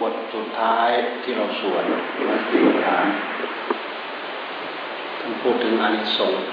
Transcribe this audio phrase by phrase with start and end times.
[0.00, 0.90] บทสุดท้าย
[1.22, 1.84] ที่เราสวด
[2.26, 3.06] มาสติฐาน
[5.20, 6.44] ท่านพูดถึงอานิสงส์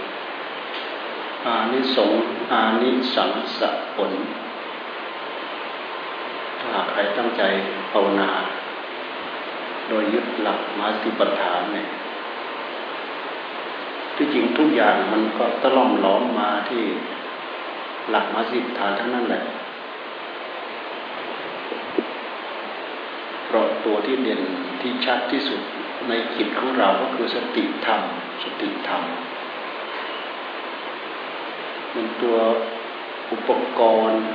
[1.48, 2.22] อานิสงส์
[2.54, 3.62] อานิสังส
[3.96, 4.12] ผล
[6.62, 7.42] ถ้าใครตั้งใจ
[7.92, 8.30] ภาวนา
[9.88, 11.88] โดยยึดหลักมาสติปัฏฐานเนี่ย
[14.16, 16.84] ที่จริงทุกอย่างมันก็ตะล่อมล้อมมาที่
[18.10, 19.44] หลักมาสติปัฏฐานทั้งนั้นแหละ
[23.56, 24.42] ราะ ตัวที่เด่น
[24.82, 25.62] ที่ชัดที่สุด
[26.10, 28.02] ในจิตของเราก็คือสติธรรม
[28.44, 29.04] สติธรรม
[31.92, 32.38] เป็นตัว
[33.32, 33.50] อุป
[33.80, 34.26] กรณ์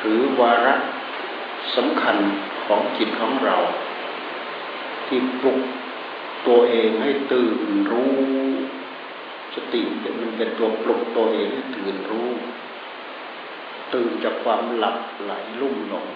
[0.00, 0.76] หรือวาระ
[1.76, 2.16] สำคัญ
[2.64, 3.56] ของจิตของเรา
[5.06, 5.60] ที่ปลุก
[6.48, 7.58] ตัวเองให้ตื่น
[7.90, 8.14] รู้
[9.54, 9.82] สติ
[10.20, 12.30] มันเป็นตัวปลุกตัวเองให้ตื่นรู้
[13.94, 16.06] ตื่นจากความหลับไหลลุ่มหลง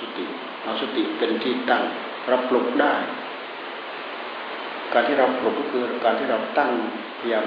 [0.00, 0.24] สติ
[0.62, 1.82] เอาสติเป็นที่ตั้ง
[2.28, 2.94] เรับปลุกได้
[4.92, 6.70] การที่เราปลุกก็คือการที่เราตั้ง
[7.20, 7.44] พยายาม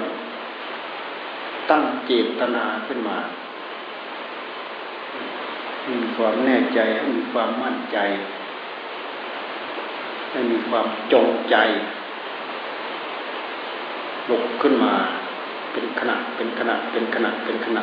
[1.70, 3.16] ตั้งเจตนาขึ้นมา
[5.88, 6.80] มีความแน่ใจ
[7.14, 7.98] มีความมั่นใจ
[10.30, 11.56] ให้มีความจงใจ
[14.26, 14.92] ปลุกขึ้นมา
[15.72, 17.82] เป็นขณะเป็นขณะเป็นขณะเป็นขณะ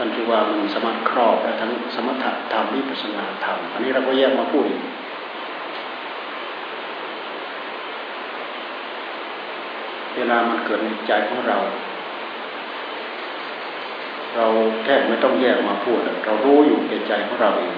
[0.00, 4.82] ท่านที่ว่ามันสามารถครอบได้ทั้งสมถะธรรมวิปัสนาธรรมอันนี้เราก็แยกมาพูดอีก
[10.16, 11.58] เวลามันเกิดในใจของเรา
[14.36, 14.46] เรา
[14.84, 17.76] แทบไม่ต้องแยกมาพูด เรารู้อยู่ในใจของเราเอง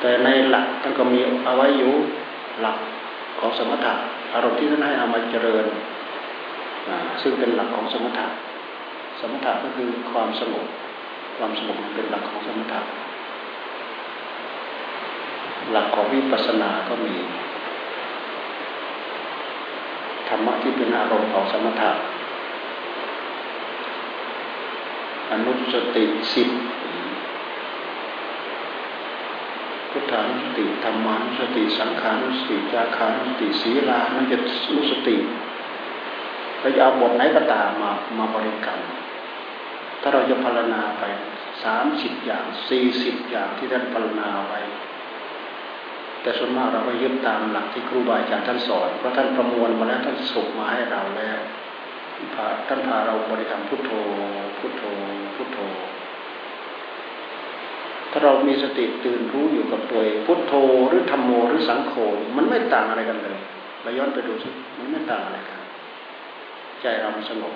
[0.00, 1.92] แต่ในหลักท่านก็มีเอาไว้อยู่
[2.60, 2.78] หลัก
[3.38, 3.94] ของสมถะ
[4.34, 5.64] อารมณ์ที่ท่านให้เอามาเจริญ
[7.22, 8.26] ซึ่งเป็นหลักของสมถะ
[9.20, 10.66] สมถะก็คือความสงบ
[11.38, 12.80] ความสงบเป็นหลักของสมถะ
[15.72, 17.16] หลักของวิปัสสนาก็มี
[20.28, 21.90] ธรรมะที่เป็นอารมณ์ของสมถะ
[25.32, 26.48] อนุสติสิบ
[29.90, 34.20] พุทธานุสติธรรมานุสติ สังขานุสติจาคานุสติ ศีลานุ
[34.90, 35.16] สติ
[36.60, 38.80] เราจะเอาบทไหนก็ตามมามาบริกรรม
[40.02, 41.04] ถ้าเราจะพารณาไป
[41.64, 44.60] สามสิบอย่างสี่สิบอย่างที่ท่านพารณาไว้
[46.22, 51.40] แต่ส่วนมากเราก็ยึดตามหลักที่ครูบาอาจารย์ท่านสอน เพราะท่านประมวลมาแล้วท่านส่งมาให้เราแล้ว
[52.68, 53.90] ท่านพาเราบริกรรมพุทโธ
[54.58, 54.82] พุทโธ
[55.34, 55.58] พุทโธ
[58.10, 60.54] ถ้าเรามีสติตื่นรู้อยู่กับตัวเองพุทโธ
[60.88, 61.92] หรือธรรมโมหรือสังโฆ
[62.36, 63.38] มันไม่ต่างอะไรกันเลย
[63.82, 65.59] เราย้อนไปดูสิมันไม่ต่างอะไรกัน
[66.82, 67.54] ใจเราสงบ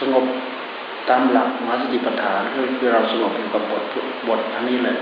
[0.00, 0.24] สงบ
[1.08, 2.40] ตามหลักมาสติปัฏฐาน
[2.78, 3.82] คือเราสงบอยู่กับบท
[4.28, 4.96] บทอันนี้แหละ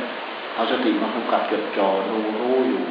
[0.55, 2.83] เอาสติมากำกับจดจ่อรู้รู้อยู่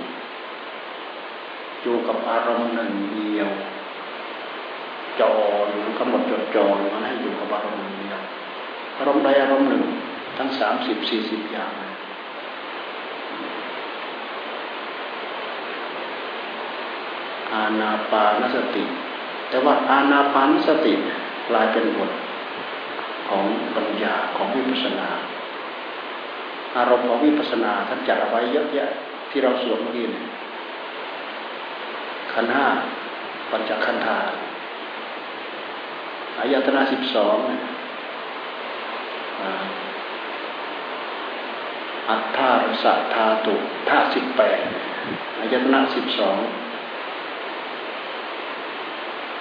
[1.81, 3.49] อยู่กับอารมณ์หนึ่งเดียว
[5.19, 5.31] จอ
[5.69, 8.19] อยู่กำหนดจดจ่อมันให้อยู่กับอารมณ์เดียว
[8.97, 9.83] อารมณ์ใดอารมณ์หนึ่ง
[10.37, 11.71] ทั้งสามสิบสี่สิบอย่าง
[17.53, 18.83] อาณาปานสติ
[19.49, 20.93] แต่ว่าอาณาปานสติ
[21.49, 22.11] กลายเป็นบท
[23.29, 23.45] ของ
[23.75, 25.09] ปัญญาของวิปัสนา
[26.77, 28.89] อารมณ์ของวิปัสนาท่านจัดเอาไว้เยอะแยะ
[29.29, 30.25] ที่เราสวดเมื่อกี้เนี่ย
[32.33, 32.65] ขันห้า
[33.51, 34.17] ปัญจขันธา
[36.39, 37.37] อายตนะสิบสอง
[42.09, 43.55] อัตถารสัทธาตุ
[43.89, 44.59] ท่าสิบแปด
[45.39, 46.37] อายตนะสิบสอง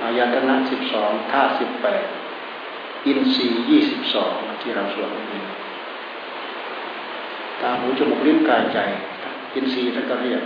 [0.02, 2.06] อายตนะสิบสองธาตุสิบแปด
[3.06, 5.42] อินทรีย์ยี่สิบสองที่เราสวดนี้
[7.60, 8.78] ตาหูจมูกลิ้นกายใจ
[9.54, 10.42] อินทรีย์ท่านก็เรียก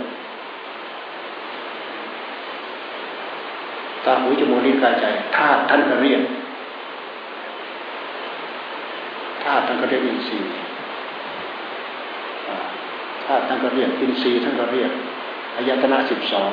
[4.05, 5.05] ตาหูจมูกลิ้นกายใจ
[5.37, 6.21] ธาตุท่านก็เรียก
[9.43, 10.51] ธาตุท่านก็เรียกอินทรีย์
[13.25, 14.91] ธาตุท่านก็เรียกอินทรีย์ท่านก็เรียก
[15.55, 16.51] อายตนะสิบสอง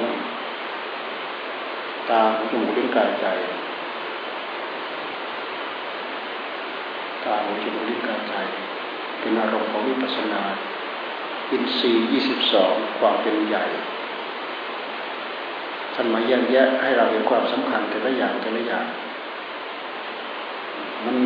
[2.11, 3.27] ตาหูจมูกลิ้นกายใจ
[7.25, 8.35] ตาหูจมูกลิ้นกายใจ
[9.21, 10.43] เป็นอารมณ์ของวิปัสสนา
[11.51, 13.65] อินทรีย์ยี่สิบสองความเป็นใหญ่
[15.95, 18.87] ท่านมาแยกแยะให้เราเห็นความสำคัญแต่ละอย่างแต่ละอย่าง
[21.05, 21.17] มัน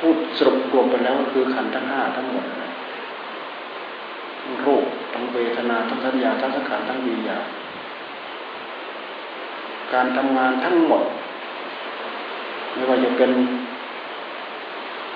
[0.00, 2.46] พูดสรุปรวมไปแล้วก็คือขันทั้งห้าทั้งหมด
[4.40, 4.84] ทั้งรูป
[5.14, 7.44] ทั้งเวทนาทั้งสัญญาทั้งสังขารทั้งวิญญาณ
[9.94, 11.02] การทำงานทั้งหมด
[12.72, 13.30] ไม่ว่าจะเป็น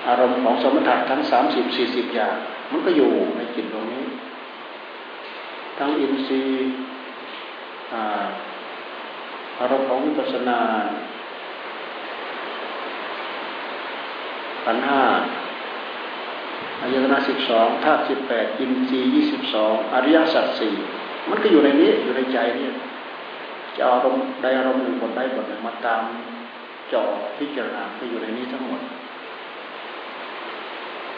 [0.07, 2.35] อารมณ์ของสมถะทั้งสามสิบสี่สิบอย่าง
[2.71, 4.03] มันก็อยู่ในจิตตรงนี้
[5.77, 6.71] ทั้งอินทรีย์
[9.59, 10.59] อารมณ์ของวิปัสสนา
[14.65, 15.03] ขันห้า
[16.81, 20.75] อายตนะสิบสองธาตุสิบแปดอินทรีย์ยี่สิบสองอริยสัจสี่
[21.29, 22.69] มันก็อยู่ในนี้อยู่ในใจนี่
[23.79, 26.01] จะอารมณ์ใดอารมณ์หนึ่งบทใดบทหนึ่งมาตาม
[26.93, 28.81] จาะพิจารณาก็อยู่ในนี้ทั้งหมด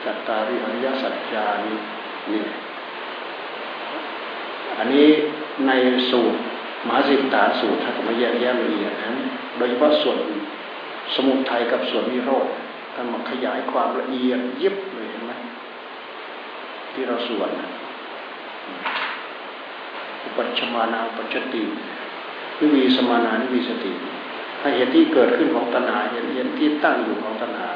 [0.04, 1.78] จัตตาริอริยสัจจานี่
[2.32, 2.44] นี่
[4.78, 5.08] อันนี้
[5.68, 5.72] ใน
[6.12, 6.40] สูตร
[6.88, 9.12] มหาสิทธาสูตรถ้าจะมาแยกแยะละเอียดนะ
[9.58, 10.18] โดยเฉพาะส่วน
[11.16, 12.48] สมุทัยกับส่วนนิโรธ
[12.96, 15.34] ท่านมาขยายความละเอียดยิบเลยเห็นไหม
[16.94, 17.50] ที่เราส่วน
[20.24, 21.64] อุปัชมานาปัจติ
[22.62, 23.92] วิวีสมานานิวีสติ
[24.62, 27.70] ให้เห็นที่เกิดขึ้นของตัณหาเห็นเห็นที่ตั้งอยู่ของตัณหา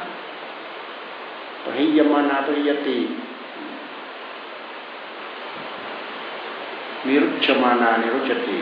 [1.62, 2.98] ปหิยมานาปริยติ
[7.06, 8.58] นิรุชมานานิรุจติ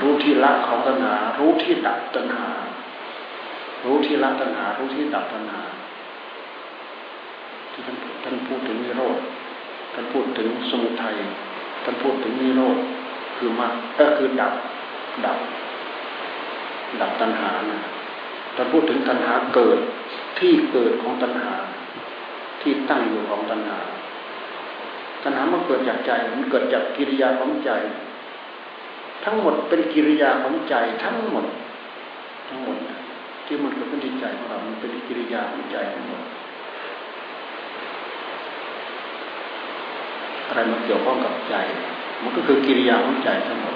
[0.00, 2.48] รู้ที่ละของตัณหา รู้ที่ดับตัณหา
[3.84, 5.62] รู้ที่ละตัณหา รู้ที่ดับตัณหา
[7.72, 9.18] ที่ท่านท่านพูดถึงนิโรธ
[9.94, 11.16] ท่านพูดถึงสมุทัย
[11.84, 12.78] ท่านพูดถึงนิโรธ
[13.36, 14.52] คือมากก็คือดับ
[15.26, 15.38] ดับ
[17.00, 17.80] ดับตัณหานะ
[18.56, 19.78] ท่านพูดถึงตัณหาเกิด
[20.38, 21.52] ที่เกิดของตัณหา
[22.62, 23.78] ที่ตั้งอยู่ของตัณหา
[25.22, 27.70] ตัณหามันเกิดจากใจมันเกิดจากกิริยาของใจ
[29.24, 30.74] ทั้งหมดเป็นกิริยาของใจ
[31.04, 31.44] ทั้งหมด
[32.48, 32.76] ทั้งหมด
[33.46, 36.22] ที่มันเกิดขึ้นที่ใจของเรา มันเป็นกิริยาของใจทั้งหมด
[40.48, 41.54] อะไรมาเกี่ยวข้องกับใจ
[42.22, 43.74] มันก็คือกิริยาของใจทั้งหมด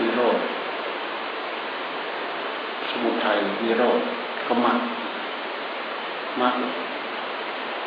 [0.00, 0.36] มีโรค
[2.90, 3.98] สมุทัยมีโรค
[4.46, 4.78] ก็มัก
[6.40, 6.54] มัก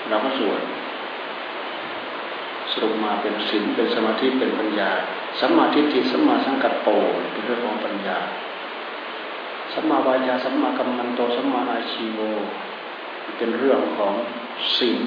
[0.10, 0.62] เราก็สวด
[2.71, 4.92] สรุปมาเป็นศีลเป็นสมาธิเป็นปัญญา
[5.39, 6.88] สัมมาทิฏฐิสัมมาสังกัปโป
[7.31, 8.18] เป็นเรื่องของปัญญา
[9.74, 12.19] สัมมาวายาสัมมากัมมันโตสัมมาอาชีโว
[13.38, 14.13] เป็นเรื่องของ
[14.77, 15.01] ศีล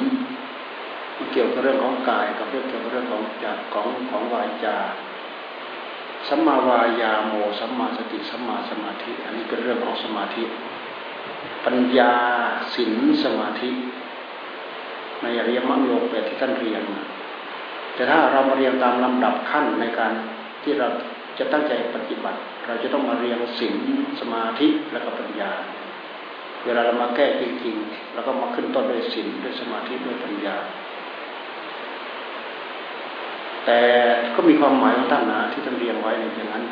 [1.16, 4.76] มันเกี่ยวกับเรื่องของกายกับเรื่องเกี่ยวกับเรื่องของจากของของวาจา
[6.28, 10.44] สัมมาวายาโมสัมมาสติสัมมาสมาธิ อันนี้เป็นเรื่องของสมาธิ
[11.64, 12.12] ปัญญา
[12.75, 12.93] ศีล
[13.25, 13.70] สมาธิ
[15.23, 16.82] ในอริยมรรคโยกแบบที่ท่านเรียน
[17.94, 20.12] แต่ถ้าเรามาเรียนตามลำดับขั้นในการ
[20.62, 20.88] ที่เรา
[21.38, 23.76] จะตั้งใจปฏิบัติ เราจะต้องมาเรียนศีล
[24.20, 25.50] สมาธิและก็ปัญญา
[26.64, 30.56] เวลาเรามาแก้จริงๆเราก็มาขึ้นต้นด้วยศีลด้วยสมาธิด้วยปัญญา
[33.66, 33.78] แต่
[34.34, 36.64] ก็มีความหมายของท่านนะที่ท่านเรียงไว้ในอย่างนั้น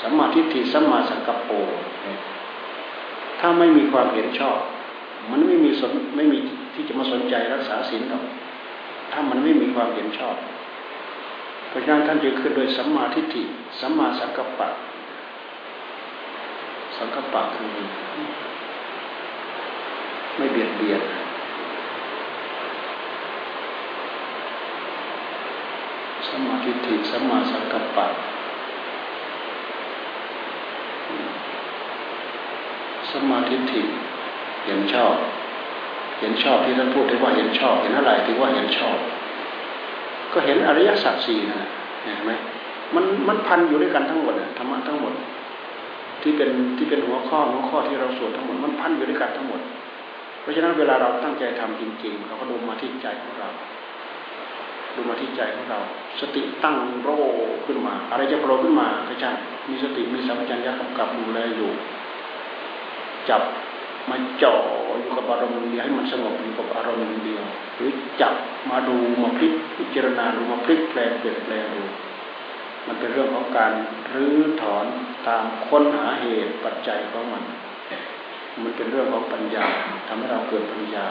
[0.00, 1.50] สัมมาทิฏฐิสัมมาสังกัปโป
[3.40, 4.58] ถ้าไม่มีความเห็นชอบ
[5.30, 6.38] มันไม่มีสนไม่มี
[6.74, 8.24] ที่จะมาสนใจรักษาศีลหรอก
[9.12, 10.36] ถ้ามันไม่มีความเห็นชอบ
[11.68, 13.42] เพราะฉะนั้นท่านจึงขึ้นโดยสัมมาทิฏฐิ
[13.80, 14.68] สัมมาสังกัปปะ
[16.96, 17.68] สังกัปปะคือ
[20.36, 21.00] ไม่เบียดเบียน
[26.36, 28.06] สัมมาทิฏฐิสัมมาสังกัปปะ
[33.10, 33.82] สัมมาทิฏฐิ
[34.66, 35.14] เห็นชอบ
[36.20, 38.96] เห็นชอบที่ท่านพูดถึงว่าเห็นชอบ เห็นอะไรถึงว่าเห็นชอบ
[40.32, 41.68] ก็เห็นอริยสัจสี่นะ
[42.04, 42.32] เห็นไหม
[42.94, 45.12] มันมันพันอยู่ด้วยกันทั้งหมดธรรมะทั้งหมด
[46.22, 49.60] ที่เป็นที่เป็นหัวข้อหัวข้อที่เราสวดทั้งหมดมันพันอยู่ด้วยกันทั้งหมด
[50.40, 53.48] เพราะฉะนั้นเวลาเราตั้งใจทำจริงๆเราก็ดูมาที่ใจของเรา
[54.94, 55.80] ดูมาที่ใจของเรา
[56.20, 57.10] สติตั้งโร
[57.66, 59.34] ขึ้นมา อะไรจะโผล่ขึ้นมาก็ช่าง
[59.68, 61.70] มีสติมีสัมปชัญญะกำกับดูแลอยู่
[63.28, 63.42] จับ
[64.10, 64.56] มาจ่อ
[65.00, 67.44] อยู่กับอารมณ์เดียวให้มันสงบอยู่กับอารมณ์เดียว
[67.76, 68.34] หรือจับ
[68.70, 71.82] มาดูมาพลิกพิจารณาดูมาพลิกแปลงเปลี่ยนแปลงดู
[72.86, 73.72] มันเป็นเรื่องของการ
[74.14, 74.86] รื้อถอน
[75.28, 77.44] ตามค้นหาเหตุปัจจัยของมัน
[78.62, 79.66] มันเป็นเรื่องของปัญญา
[80.08, 81.06] ทำให้เราเกิดปัญญา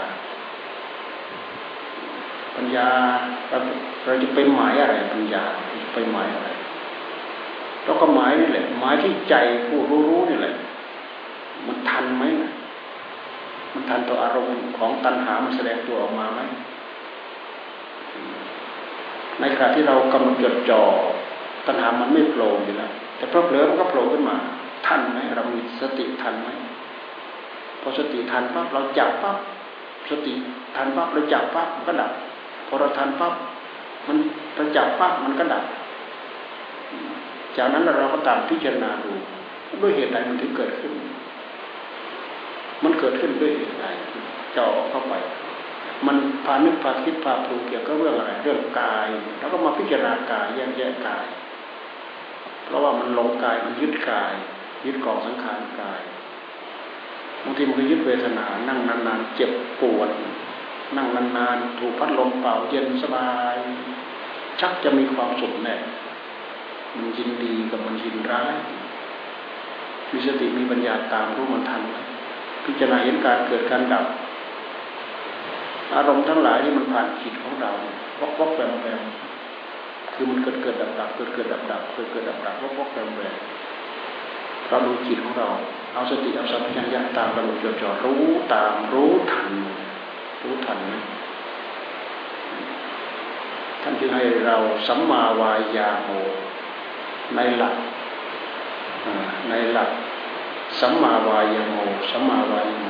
[2.55, 2.87] ปัญญา
[3.49, 3.57] เรา
[4.05, 5.43] เราจะไปหมายอะไรปัญญา
[5.93, 6.49] ไปหมายอะไร
[7.85, 9.35] เราก็หมายนี่แหละหมายที่ใจ
[9.67, 10.55] ผู้รู้รู้นี่แหละ
[11.67, 12.51] มันทันไหมนะ
[13.73, 16.41] มันทันต่ออารมณ์ของตัณหามันแสดงตัวออกมาไหม
[19.39, 20.81] ในขณะที่เรากำลังจดจ่อ
[21.67, 24.35] ตัณหามันไม่โผล่อยู่แล้วแต่พอเผลอมันก็โผล่ขึ้นมา
[24.87, 26.49] ทันไหมเรามีสติทันไหม
[27.81, 29.37] พอสติทันปั๊บเราจับปั๊บ
[30.09, 30.33] สติ
[30.75, 32.11] ทันปั๊บเราจับปั๊บมันก็ดับ
[32.73, 33.33] อเราทันปั๊บ
[34.07, 34.17] มัน
[34.55, 35.63] เราจับปั๊บมันก็ดับ
[37.57, 39.11] จากนั้นเราก็ตามพิจารณาดู
[39.81, 40.93] ด้วยเหตุใดมันถึงเกิดขึ้น
[42.83, 43.85] มันเกิดขึ้นด้วยเหตุใด
[44.53, 45.13] เจาะเข้าไป
[46.07, 51.25] มันพานึกพาคิดพาปรุงเกี่ยวกับเรื่องอะไร เรื่องกาย แล้วก็มาพิจารณากายแยกแยะกาย
[52.65, 54.33] เพราะว่ามันหลงกายมันยึดกาย
[54.85, 56.01] ยึดกองสังขารกาย
[57.43, 59.51] บางทีมันก็ยึดเวทนา นั่งนานๆเจ็บ
[59.81, 60.09] ปวด
[60.97, 61.07] นั่ง
[61.37, 63.57] นานๆถูกพัดลมเป่าเย็นสบาย
[64.59, 65.75] ชักจะมีความสุขแน่
[66.95, 68.55] มันยินดีกับมันยินร้าย
[70.11, 71.81] มีสติมีปัญญาตามรู้มันทัน
[72.65, 74.05] พิจารณาเห็นการเกิดการดับ
[75.95, 77.71] อารมณ์ทั้งหลายที่มันผ่านจิตของเรา
[78.19, 79.01] วอกวอกแวมแวม
[80.13, 83.35] คือมันเกิดเกิดดับดับเกิดเกิดดับดับเกิดเกิดดับดับวอกวอกแวมแวม
[84.69, 85.49] เราดูจิตของเรา
[85.93, 88.23] เอาสติเอาสัมผัสญาตามระลุจดจ่อรู้
[88.53, 89.51] ตามรู้ทัน
[90.43, 90.79] รู้ทัน
[93.81, 94.57] ท่านจึงให้เรา
[94.87, 96.09] สัมมาวายาโม
[97.35, 97.75] ในหลัก
[99.49, 99.89] ในหลัก
[100.79, 101.75] สัมมาวายโม
[102.11, 102.83] สัมมาวายโม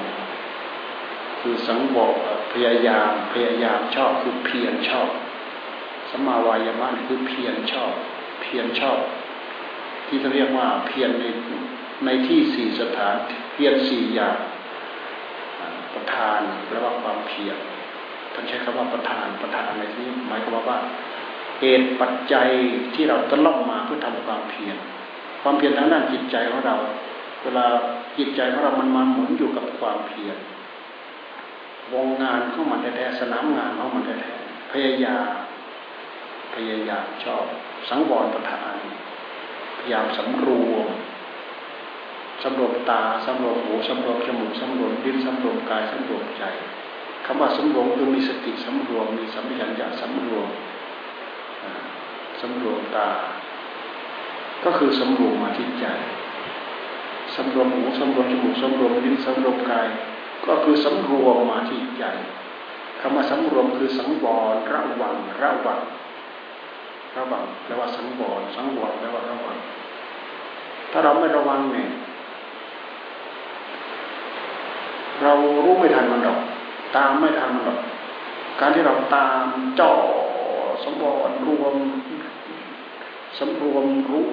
[1.39, 2.13] คือสังวร
[2.53, 5.09] พยายามพยายามชอบคือเพียรชอบ
[6.09, 7.93] สัมมาวายามะคือเพียรชอบ
[8.41, 8.99] เพียรชอบ
[10.07, 11.25] ที่เขาเรียกว่าเพียรใน
[12.05, 13.15] ในที่สี่สถาน
[13.53, 14.37] เพียรสี่อย่าง
[15.95, 17.57] ประธานแปลว่าความเพียร
[18.33, 20.79] ท่านใช้คำว่าประธานประธานในที่หมายความว่า
[21.59, 22.49] เหตุปัจจัย
[22.95, 24.75] ที่เราตะล่อมมาเพื่อทำความเพียร
[25.41, 26.75] ความเพียรทางด้านจิตใจของเรา
[27.43, 27.65] เวลา
[28.17, 30.37] จิตใจของเรามันมาหมุนอยู่กับความเพียร
[31.93, 35.27] วงงานเข้ามาแท้ๆสนามงานเข้ามาแท้ๆพยายาม
[36.53, 37.45] พยายามชอบ
[37.89, 38.75] สังวรประทาน
[39.77, 40.87] พยายามสำรวม
[42.43, 46.43] สำรวมตาสำรวมหูสำรวมจมูกสำรวมลิ้นสำรวมกายสำรวมใจ
[47.25, 50.49] คำว่าสำรวมคือมีสติสำรวมมีสัมผัสญางสำรวม
[52.41, 53.09] สำรวมตา
[54.63, 55.85] ก็คือสำรวมมาที่ใจ
[57.35, 59.87] สำรวมหูสำรวมจมูกสำรวมลิ้นสำรวมกาย
[60.45, 62.05] ก็คือสำรวมมาที่ใจ
[63.01, 65.79] คำว่าสำรวมคือสังวรระวังระวัง
[67.17, 69.57] ระวังแปลว่าสังวรสังวรแปลว่าระวัง
[70.91, 71.89] ถ้าเราไม่ระวังเนี่ย
[75.23, 75.33] เรา
[75.65, 76.39] รู้ไม่ทันมันหรอก
[76.95, 77.79] ตามไม่ทันมันหรอก
[78.59, 79.45] การที่เราตาม
[79.79, 79.91] จ่อ
[80.83, 81.75] สมบูรณ์รวม
[83.37, 84.25] สำรวมรู้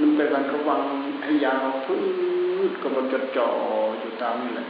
[0.00, 0.80] มันเป็นการระวัง
[1.24, 1.98] ให้ยาวพื้
[2.68, 3.48] นกำลังจดจ่อ
[4.00, 4.68] อยู่ตามนี่แหละ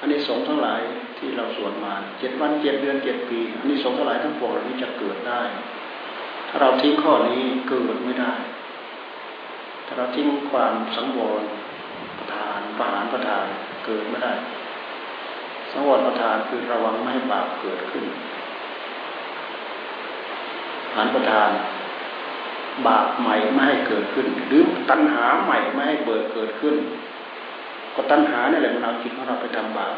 [0.00, 0.80] อันนี้สงทั้งหลาย
[1.18, 5.42] ที่เราสวดมาเจ็ดวันเจ็ดเดือนเจ็ดปี อันนี้สงทั้งหลายทั้งปวงนี้จะเกิดได้
[6.48, 8.32] ถ้าเราทิ้งข้อนี้เกิดไม่ได้
[9.86, 11.42] ถ้าเราทิ้งความสังวร
[12.32, 13.44] ทานประหารประทาน
[13.84, 14.32] เกิดไม่ได้
[15.70, 18.04] สังวรประทานคือระวังไม่ให้บาปเกิดขึ้น
[20.96, 21.50] หันประทาน
[22.86, 26.74] บาปใหม่ไม่ให้เกิดขึ้น หรือตัณหาใหม่ไม่ให้เบิดเกิดขึ้น
[27.94, 29.96] ก็ตัณหาเนี่ยแหละมันเอาจิตของเราไปทำบาป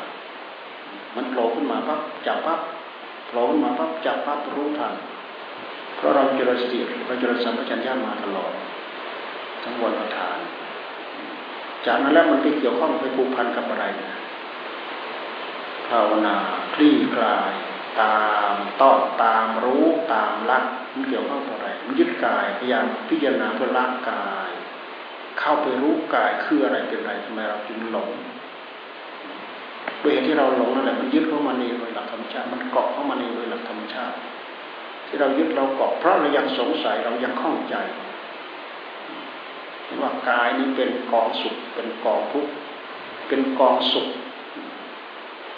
[1.17, 2.61] มันโผล่ขึ้นมาปั๊บจับปั๊บ
[3.27, 4.95] โผล่ขึ้นมาปั๊บจับปั๊บรู้ทัน
[5.97, 8.53] เพราะเราเจริญสติเราเจริญสัมปชัญญะมาตลอด
[9.63, 10.39] ทั้งวันประทาน
[11.87, 13.85] จากนั้นแล้วมันไปเกี่ยวข้องไปผูกพันกับอะไร
[15.89, 16.35] ภาวนา
[16.75, 17.53] คลี่คลาย
[18.01, 18.17] ตา
[18.53, 20.59] มต้องตามรู้ตามละ
[20.93, 24.51] มันเกี่ยวข้องกับอะไรมันยึดกายพยายามพิจารณาเพื่อละกาย
[25.41, 28.11] เข้าไปรู้กายคืออะไรเป็นอะไรทำไมเราจึงหลง
[30.03, 34.17] ด้วยเหตุที่เราหลงนั่นแหละมันยึดเข้ามาในโดยหลักธรรมชาติมันเกาะเข้ามาในโดยหลักธรรมชาติ
[35.07, 37.77] ที่เรายึดเราเกาะเพราะเรายังสงสัยเรายังข้องใจ
[40.01, 42.53] ว่ากายนี้เป็นกองสุข เป็นกองทุกข์
[43.29, 44.09] เป็นกองสุข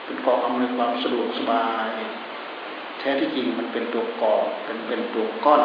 [0.04, 1.90] เป็นกองอำนวยความสะดวกสบาย
[2.98, 5.62] แท้ที่จริงมันเป็นตัวกองเป็นเป็นตัวก้อน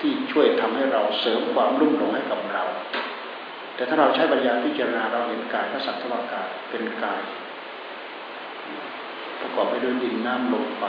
[0.00, 2.64] ที่ช่วยทำให้เราเสริมความรุ่มหลงให้กับเรา
[3.74, 7.20] แต่ถ้าเราใช้ปัญญาพิจารณาเราเห็นกายพระสัตว์วากายเป็นกาย
[9.40, 10.84] ประกอบไปด้วยดินน้ำลมไฟ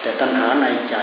[0.00, 0.96] แต่ตัณหาในใจ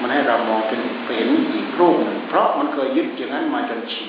[0.00, 4.08] มันให้เรามองเป็นเห็นอีกรูปหนึ่งเพราะมันเคยยึดอย่างนั้นมาจนชิน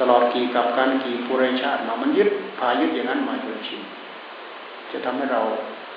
[0.00, 3.80] ตลอดกี่กับการกี่ปุเรชาติมามันยึดพายึดอย่างนั้นมาจนชิน
[4.92, 5.42] จะทำให้เรา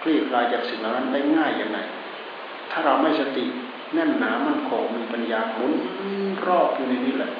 [0.01, 1.79] คลี่คลายจากสิ่งเหล่านั้นได้ง่ายยังไง
[2.71, 3.45] ถ้าเราไม่สติ
[3.93, 5.73] แน่นหนามันคงมีปัญญาหมุน
[6.47, 7.31] รอบอยู่ในนี้แหละ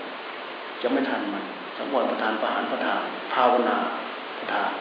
[0.82, 1.44] จะไม่ทันมัน
[1.78, 3.02] สังวรประธานประหารประธาน
[3.34, 3.78] ภาวนา
[4.40, 4.72] ประธาน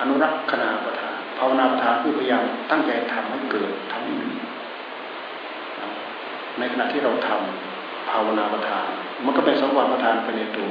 [0.00, 4.28] อนุรักษณาประธาน ภาวนาประธานคือพยายามตั้งใจทำให้เกิดทำให้มี
[6.60, 8.88] ในขณะที่เราทำภาวนาประธาน
[9.24, 10.70] มันก็เป็นสังวรประธานไปในตัว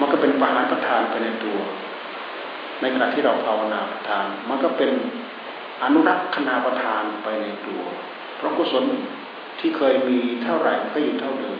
[0.00, 1.58] มันก็เป็นประหารประธานไปในตัว
[2.80, 4.90] ในขณะที่เราภาวนาประทาน มันก็เป็น
[5.82, 7.82] อนุรักษณาประทานไปในตัว
[8.36, 8.84] เพราะกุศล
[9.60, 11.58] ที่เคยมีเท่าไหร่ก็อยู่เท่าเดิม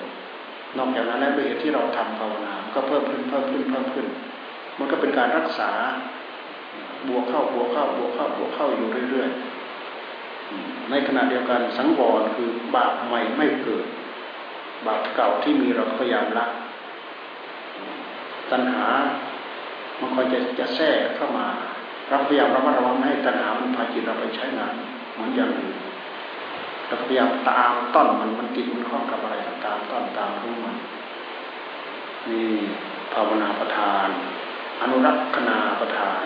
[0.78, 4.06] นอกจากนั้นแล้วด้วยเหตุที่เราทำภาวนา ก็เพิ่มขึ้นเพิ่มขึ้นเพิ่มขึ้น
[4.78, 5.70] มันก็เป็นการรักษา
[7.08, 9.57] บวกเข้าบวกเข้าบวกเข้าบวกเข้าอยู่เรื่อยๆ
[10.90, 13.86] ในขณะเดียวกันสังวรคือบาปใหม่ไม่เกิด
[14.86, 16.46] บาปเก่าที่มีเราพยายามละ
[18.50, 18.86] ตัณหา
[20.00, 21.46] มันคอยจะจะแทรกเข้ามา
[22.08, 24.74] เราพยายามระมัดระวังไม่ให้ตัณหามันพาจิตเราไปใช้งาน
[25.12, 25.76] เหมือนอย่างอื่น
[26.86, 29.36] เราพยายามตามต้นมันมันติดมันข้องกับอะไร
[29.66, 30.76] ตามต้นตามรู้มัน
[32.30, 32.52] นี่
[33.12, 34.08] ภาวนาประทาน
[34.80, 36.22] อนุรักษณาประทาน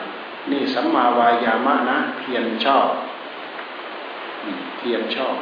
[0.50, 2.88] นี่สัมมาวายามะนะเพียรชอบ
[4.82, 5.36] เพียรชอบ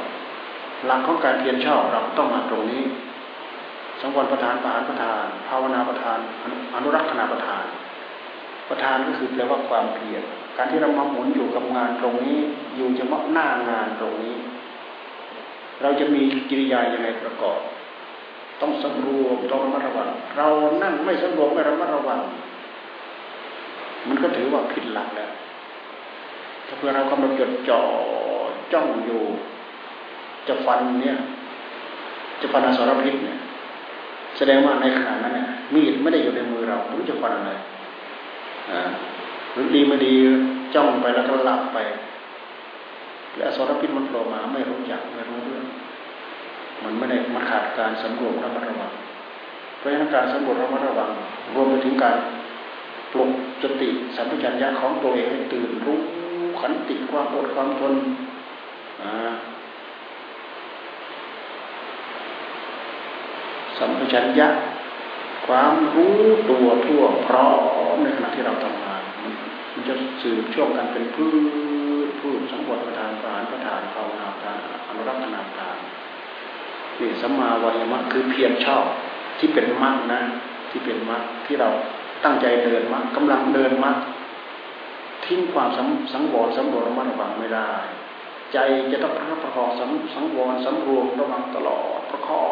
[0.87, 2.83] หลักของการเพียรชอบเราต้องมาตรงนี้
[4.01, 6.19] สังวรประทานปานประทาน ภาวนาประทาน
[6.75, 7.65] อนุรักษณาประทาน
[8.69, 10.23] ประทานก็คือแปลว่าความเพียร
[10.57, 12.39] การที่เรามาหมุนอยู่กับงานตรงนี้
[12.77, 14.37] อยู่เฉพาะหน้างานตรงนี้
[15.83, 17.61] เราจะมีกิริยาอย่างไรประกอบ
[18.61, 20.49] ต้องสำรวมต้องระมัดระวัง เรา
[20.83, 22.21] นั่งไม่สำรวมไม่ระมัดระวัง
[24.09, 25.31] มันก็ถือว่าผิดหลักแล้ว
[26.67, 27.81] ถ้าเพื่อเรากำลังจดจ่อ
[28.73, 29.23] จ้องอยู่
[30.49, 31.17] จะฟันเนี่ย
[32.41, 33.39] จะฟันอสรพิษเนี่ย
[34.37, 37.53] แสดงว่าในขณะนั้นเนี่ยมีดไม่ได้อยู่ในมือเราไม่รู้จะฟันอะไร
[38.71, 38.83] อ่า
[39.53, 40.15] หรือดีไม่ดี
[40.75, 41.79] จ้องไปแล้วก็หลับไป
[43.37, 45.65] และอสรพิษมันโผล่มาไม่รู้จักไม่รู้เรื่อง
[46.83, 48.93] มันไม่ได้มันขาดการสำรวจระมัดระวัง
[49.79, 51.11] เพราะฉะนั้นการสำรวจระมัดระวัง
[51.55, 52.17] รวมไปถึงการ
[53.13, 53.31] ปลุก
[53.63, 55.99] สติสัมปชัญญะของตัวเองให้ตื่นรู้
[56.61, 57.95] ขันติความอดความทน
[63.79, 64.49] สัมปชัญญะ
[65.47, 66.17] ความรู้
[66.51, 67.51] ตัวทั่วพร้อ
[67.95, 69.03] มในขณะที่เราทำงาน
[69.73, 71.27] มันจะสืบช่วงกันเป็นพื
[72.07, 75.77] ชพืชสังวรประธานประารประธานภาวนาประธานอนุรักษนาการ
[77.01, 78.85] นี่สัมมาวายมะคือเพียรชอบ
[79.39, 80.21] ที่เป็นมรรคนะ
[80.71, 81.69] ที่เป็นมรรคที่เรา
[82.25, 83.97] ตั้งใจเดินมรรคกำลังเดินมรรค
[85.25, 85.69] ทิ้งความ
[86.13, 87.73] สังวรสำรวระมัดระวังไม่ได้
[88.53, 88.59] ใจ
[88.93, 89.69] จะต้องประคับประคอง
[90.15, 92.45] สังวรสำรวมระวังตลอดประคอ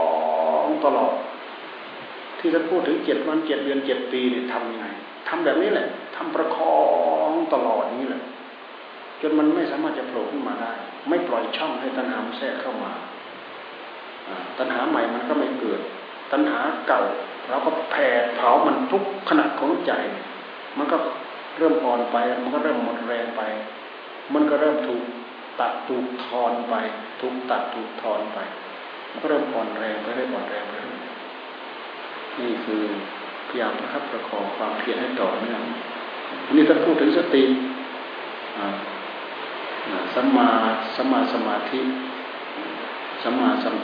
[0.67, 1.15] งตลอด
[2.39, 4.87] ที่ท่านพูดถึงเจ็ดวันเจ็ดเดือนเจ็ดปีเนี่ยทำยังไง
[5.29, 6.77] ทำแบบนี้แหละทำประคอ
[7.29, 8.23] งตลอดนี้แหละ
[9.21, 10.73] จนมันไม่สามารถจะโผล่ขึ้นมาได้
[11.09, 12.93] ไม่ปล่อยช่องให้ตัณหาแทรกเข้ามา
[14.59, 15.81] ตัณหาใหม่มันก็ไม่เกิด
[16.33, 17.03] ตัณหาเก่า
[17.49, 19.93] เราก็แผดเผามันทุกขณะของใจ
[20.79, 20.97] มันก็
[21.59, 23.43] เริ่มอ่อนไป มันก็เริ่มหมดแรงไป
[24.35, 25.03] มันก็เริ่มถูก
[25.61, 26.75] ตัดถูกทอนไป
[27.21, 28.39] ถูกตัดถูกทอนไป
[29.21, 31.01] ก็เริ่มอ่อนแรงไปเรื่อยอ่อนแรงไปเรื่อย
[32.41, 32.83] นี่คือ
[33.49, 35.61] พยายามประคับประคองความเพียรให้ต่อเนื่อง
[36.57, 37.45] นี่ท่านพูดถึงสติ
[40.15, 40.49] สัมมา
[40.97, 41.81] สัมมาสมาธิ
[43.23, 43.75] สัมมาสัม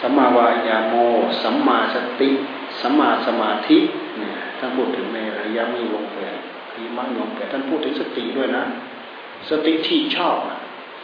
[0.00, 0.94] สัมมาวายาโม
[1.42, 2.30] สัมมาสติ
[2.80, 3.78] สัมมาสมาธิ
[4.18, 6.38] เนี่ยท่านพูดถึงในอริยมีวงแปด
[6.72, 8.64] ทีมั่งวงแปดท่านพูดถึงสติด้วยนะ
[9.50, 10.36] สติที่ชอบ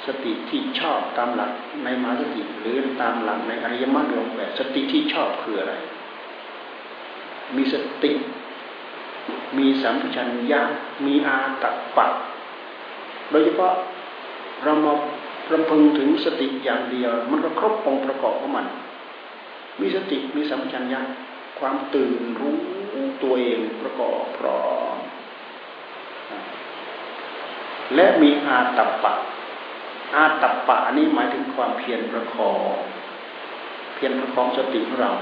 [0.06, 1.52] สติที่ชอบตามหลัก
[1.84, 5.74] ในมาสติหรือตามหลักในอริยมรรคองแปดสติที่ชอบคืออะไร
[7.56, 8.12] มีสติ
[9.58, 10.60] มีสัมปชัญญะ
[11.06, 11.64] มีอาต
[11.96, 12.06] ปะ
[13.30, 13.72] โดยเฉพาะ
[14.64, 14.92] เรามา
[15.52, 18.66] ลำพึงถึงสติอย่างเดียว มันก็ครบองค์ประกอบของมัน
[19.80, 21.00] มีสติมีสัมปชัญญะ
[21.62, 22.56] ความตื่นรู้
[23.22, 24.96] ตัวเองประกอบพร้อม
[27.94, 29.12] และมีอาตัปะ
[30.14, 32.76] อาตัปปะนี้หมายถึงความเพียรประคอง
[33.94, 35.12] เพียรประคองสติของเรา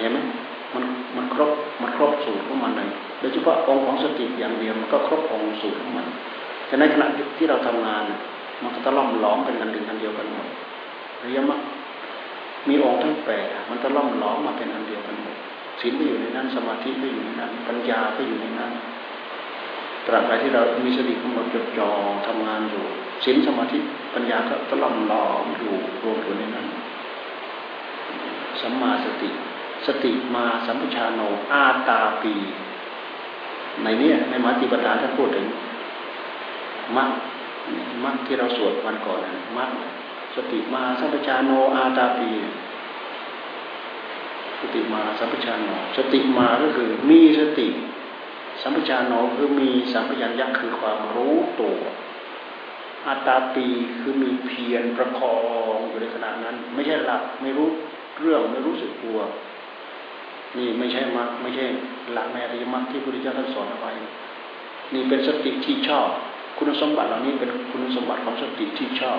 [0.00, 0.18] เห็นไหม
[0.74, 0.84] มัน
[1.16, 1.50] มันครบ
[1.82, 2.88] มันครบสูตรของมันเลย
[3.20, 6.06] โดยเฉพาะองค์ของสติอย่างเดียวมันก็ครบองค์สูตรของมัน
[6.66, 7.06] แต่ในขณะ
[7.38, 8.04] ที่เราทำงาน
[8.62, 10.46] มันก็ตะล่อมล้อมเป็นอันหนึ่งอันเดียวกันหมด
[11.24, 11.60] ระยะมัก
[12.68, 15.36] มีองค์ทั้งแปดมันตะล่อมล้อมมาเป็นอันเดียวกันหมด
[15.80, 18.72] ศีลก็อยู่ในนั้นสมาธิก็อยู่ในนั้น ปัญญาก็อยู่ในนั้น
[20.06, 21.90] ตราบใดที่เรามีสติกำหนดจดจ่อ
[22.26, 22.84] ทำงานอยู่
[23.24, 23.78] ศีลสมาธิ
[24.14, 26.66] ปัญญาก็ตล่อมหลอมอยู่รวมอยู่ในนั้น
[28.60, 29.30] สัมมาสติ
[29.86, 31.20] สติมาสัมปชาโน
[31.52, 32.34] อาตาปี
[33.82, 35.46] ในนี้ในมาติปทานท่านพูดถึง
[36.96, 37.10] มัค
[38.04, 39.70] มัคที่เราสวดวันก่อนนะมัค
[40.36, 42.30] สติมาสัมปชาโนอาตาปี
[44.60, 47.68] สติมาสัมปชาโนสติมาก็คือมีสติ
[48.62, 51.78] สัมปชานโนคือมีสัมปยัญญะคือความรู้ตัว
[53.08, 53.66] อัตตาปี
[53.98, 55.36] คือมีเพียรประคอ
[55.74, 57.68] งอยู่ในขณะนั้น ไม่ใช่หลับไม่รู้
[58.20, 59.18] เรื่องไม่รู้สึกตัว
[60.58, 61.64] นี่ไม่ใช่มรรคไม่ใช่
[62.12, 63.92] หลักในอริยมรรคที่พระพุทธเจ้าท่านสอนเอาไว้
[64.94, 66.08] นี่เป็นสติที่ชอบ
[66.58, 69.18] คุณสมบัติเหล่านี้เป็นคุณสมบัติของสติที่ชอบ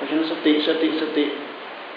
[0.00, 1.24] ราะฉะนั้นสติสติสติ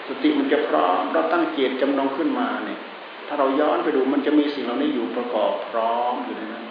[0.08, 2.80] สติมันจะพร้อมเราตั้งเกียรติจำนงขึ้นมาเนี่ย
[3.26, 6.64] ถ้าเราย้อนไปดูมันจะมีสิ่งเหล่านี้อยู่ประกอบพร้อมอยู่ในนั้น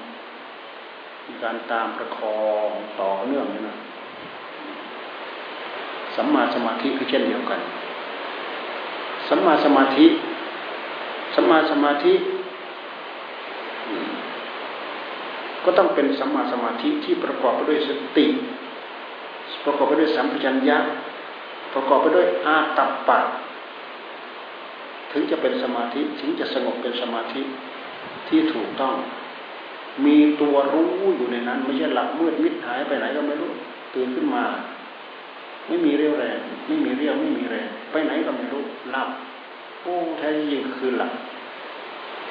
[1.27, 2.69] มีการตามประคอง
[3.01, 3.77] ต่อเนื่องนี่นะ
[6.15, 7.59] สัมมาสมาธิก็เช่นเดียวกัน
[9.27, 10.05] สัมมาสมาธิ
[11.35, 12.13] สัมมาสมาธิ
[15.65, 18.25] ก็ต้องเป็นสัมมาสมาธิที่ประกอบไปด้วยสติ
[19.65, 20.77] ประกอบไปด้วยสัมปชัญญะ
[21.73, 23.19] ประกอบไปด้วยอาตัปปะ
[25.11, 27.41] ถึงจะเป็นสมาธิถึงจะสงบเป็นสมาธิ
[28.27, 28.95] ที่ถูกต้อง
[30.05, 33.51] มีตัวรู้อยู่ในนั้น ไม่ใช่หลับมืดมิดหายไปไหนก็ไม่รู้
[33.93, 34.43] ตื่นขึ้นมา
[35.67, 39.09] ไม่มีเรี่ยวแรง ไม่มีเรี่ยวไม่มีแรงไปไหนก็ไม่รู้หลับ
[39.81, 41.13] โอ้แท้จริงคือหลับ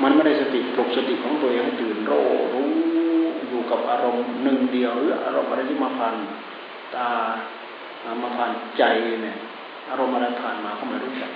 [0.02, 2.12] มันไม่ได้สติปลุกสติของตัวเองให้ตื่นโร
[2.55, 2.70] รู้
[3.48, 6.14] อยู่กับอารมณ์หนึ่งเดียวหรืออารมณ์อะไรที่มาผ่าน
[6.94, 7.09] ตา
[8.22, 8.84] มาผ่านใจ
[9.22, 9.36] เนี่ย
[9.88, 11.30] อารมณ์อะไรผ่านมาก็ไม่รู้จัก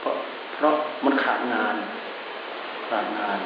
[0.00, 0.14] เพราะ
[0.54, 1.74] เพราะมันขาดงาน
[2.90, 3.38] ขาดงาน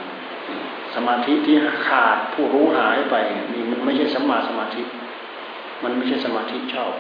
[0.95, 1.57] สมาธิที่
[1.89, 3.15] ขาดผู้รู้หายไป
[3.55, 4.83] นี่มันไม่ใช่สัมมาสมาธิ
[5.85, 6.93] มันไม่ใช่สมาธิชอบ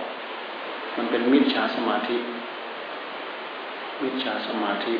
[0.96, 2.16] มันเป็นมิจฉาสมาธิ
[4.02, 4.94] วิชาสมาธิ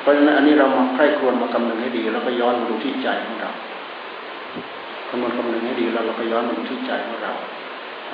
[0.00, 3.50] เพราะฉะนั้นอันนี้เรามาใคร่ครวญมากำหนึงให้ดี แล้วก็ย้อนมาดูที่ใจของเรา
[5.08, 7.32] คำนวณคำนึงให้ดีแล้วเราก็ย้อนมาดูที่ใจของเรา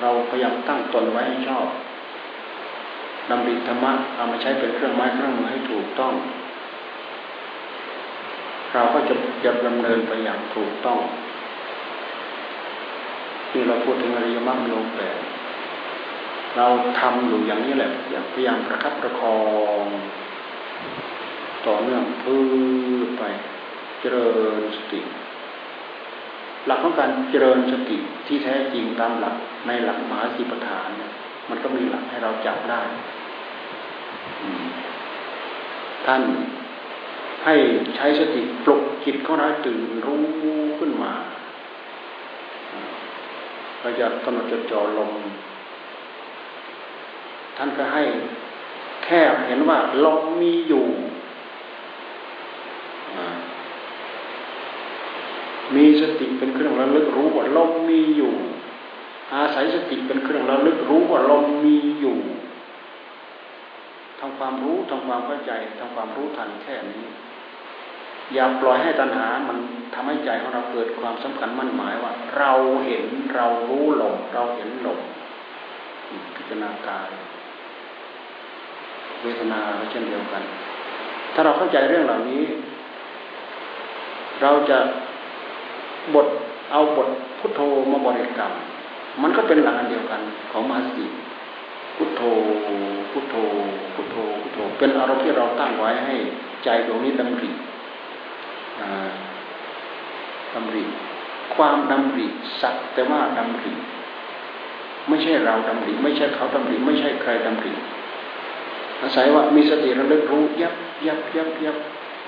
[0.00, 1.66] เราพยายามตั้งตนไว้ให้ชอบ
[3.30, 6.14] นำดิธรรมะเอามาใช้เป็นเครื่องไม้เครื่องมือให้ถูกต้อง
[8.74, 10.98] เราก็จะจะดำเนินไปอย่างถูกต้อง
[13.50, 15.18] ที่เราพูดถึงอริยมรรคโยงแปด
[16.56, 16.66] เรา
[17.00, 19.38] ทำอยู่อย่างนี้แหละอย่างพยายามประคับประคอ
[19.82, 19.84] ง
[21.66, 22.42] ต่อเนื่องพื้
[23.06, 23.22] นไป
[24.00, 24.26] เจริ
[24.58, 25.00] ญสติ
[26.66, 27.96] หลักของการเจริญสติ
[28.26, 31.10] ที่แท้จริงตามหลักในหลักมหาสิปฐานเนี่ย
[31.48, 32.82] มันก็มีหลักให้เราจับได้
[36.06, 36.22] ท่าน
[37.44, 37.54] ให้
[37.96, 40.24] ใช้สติปลุกจิตของเราตื่นรู้
[40.78, 41.12] ขึ้นมา
[43.80, 45.10] เราจะกำหนดจดจ่อลง
[47.56, 48.04] ท่านก็ให้
[49.04, 50.84] แค่เห็นว่าลมมีอยู่
[55.76, 58.34] มีสติเป็นเครื่องระลึกรู้ว่าลมมีอยู่
[59.34, 62.18] อาศัยสติเป็นเครื่องระลึกรู้ว่าลมมีอยู่
[64.20, 67.04] ทำความรู้ทำความเข้าใจทำความรู้ทันแค่นี้
[68.34, 69.58] อย่าปล่อยให้ตัณหามัน
[69.94, 72.52] ทำให้ใจของเราเกิดความสำคัญมั่นหมายว่า เรา
[72.84, 75.00] เห็นเรารู้ลมเราเห็นลม
[76.34, 77.10] พิจารณากาย
[79.22, 79.60] เวทนา
[79.90, 80.42] เช่นเดียวกัน
[81.34, 82.42] ถ้าเราเข้าใจเรื่องเหล่านี้
[84.42, 84.78] เราจะ
[86.14, 86.26] บท
[86.72, 87.60] เอาบทพุทโธ
[87.92, 88.52] มาบริกรรม
[89.22, 91.06] มันก็เป็นหลักอันเดียวกันของมหาสติ
[91.96, 92.22] พุทโธ
[93.12, 93.34] พุทโธ
[93.94, 96.14] พุทโธพุทโธ เป็นอารมณ์ที่เราตั้งไว้ให้
[96.64, 97.50] ใจดวงนี้ดำริ
[100.54, 100.84] ดำริ
[101.54, 102.26] ความดำริ
[102.60, 103.72] สักแต่ว่าดำริ
[105.08, 107.72] ไม่ใช่เราดำริไม่ใช่เขาดำริไม่ใช่ใครดำริ
[109.00, 110.74] อาศัยว่ามีสติระลึกรู้ยับ
[111.06, 111.76] ยับยับยับ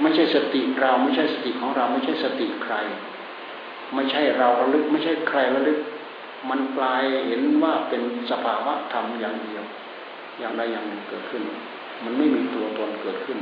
[0.03, 2.75] ไม่ใช่สติเราไม่ใช่สติของเราไม่ใช่สติใคร
[3.95, 5.79] ไม่ใช่เราระลึก ไม่ใช่ใครระลึก
[6.51, 9.65] มันกลายเห็นว่าเป็นสภาวะธรรมอย่างเดียว
[10.39, 11.43] อย่างใดอย่างหนึ่งเกิดขึ้น
[12.05, 13.39] มันไม่มีตัวตนเกิดขึ้น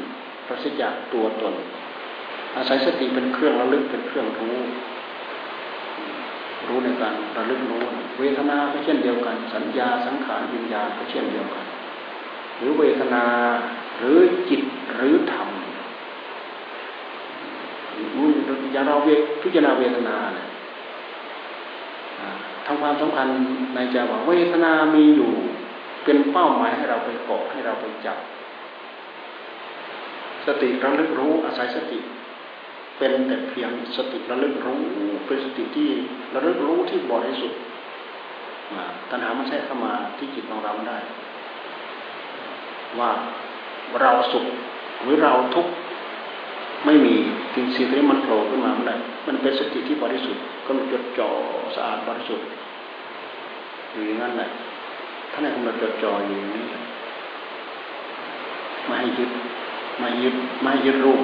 [0.46, 1.54] ปราศจากตัวตน
[2.57, 4.59] อาศัยสติเป็นเครื่องระลึกเป็นเครื่องรู้
[6.68, 7.85] รู้ในการระลึกรู้
[8.18, 11.64] เวทนาก็เช่นเดียวกัน สัญญาสังขารวิญญาณก็เช่นเดียวกัน
[12.59, 13.24] หรือเวทนา
[13.98, 14.62] หรือจิต
[14.94, 15.48] หรือธรรม
[18.72, 19.09] อย่าเราเว
[19.42, 20.46] พิจารณาเวทนาเนี่ย
[22.66, 23.28] ทำความสำคัญ
[23.74, 25.33] ในใจว่าเวทนามีอยู่
[26.04, 28.18] เป็นเป้าหมายให้เราไปเกาะให้เราไปจับ
[30.46, 31.98] สติระลึกรู้อาศัยสติ
[32.98, 34.83] เป็นแต่เพียงสติระลึกรู้
[35.26, 35.90] เป็นสติที่
[36.35, 37.59] ระลึกรู้ที่บริสุทธิ์
[39.11, 40.98] ตัณหามันแทรกเข้ามาที่จิตของเราได้
[42.98, 43.11] ว่า
[44.00, 44.46] เราสุข
[45.02, 45.72] หรือเราทุกข์
[46.85, 47.16] ไม่มี
[47.54, 48.70] สิ่งสิ่งที่มันโผล่ขึ้นมา
[49.26, 51.28] มันเป็นสติที่บริสุทธิ์ก็มันจดจ่อ
[51.74, 52.46] สะอาดบริสุทธิ์
[53.92, 54.50] อยู่อย่างนั้นแหละ
[55.32, 56.64] ท่านให้กำลังจดจ่ออยู่อย่างนี้
[58.86, 59.30] ไม่ให้ยึด
[59.98, 61.22] ไม่ยึดไม่ยึดรูป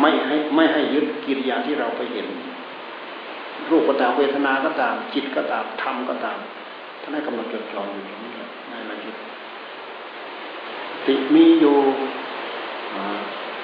[0.00, 2.26] ไม่ให้ไม่ให้ยึดกิริยาที่เราไปเห็น
[3.70, 6.38] รูปก็ตามเวทนาก็ตาม จิตก็ตามธรรมก็ตาม
[7.02, 8.32] ท่านให้กำลังจดจ่ออยู่อย่างนี้
[8.66, 9.16] ไม่ให้ยึด
[11.06, 11.76] ติมีอยู่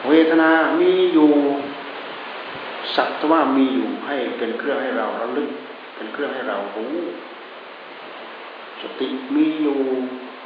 [0.09, 1.31] เวทนามีอยู่
[2.97, 5.51] สัตว่ามีอยู่ให้เป็นเครื่องให้เราระลึก
[5.97, 6.97] เป็นเครื่องให้เรารู้
[8.83, 9.81] สติมีอยู่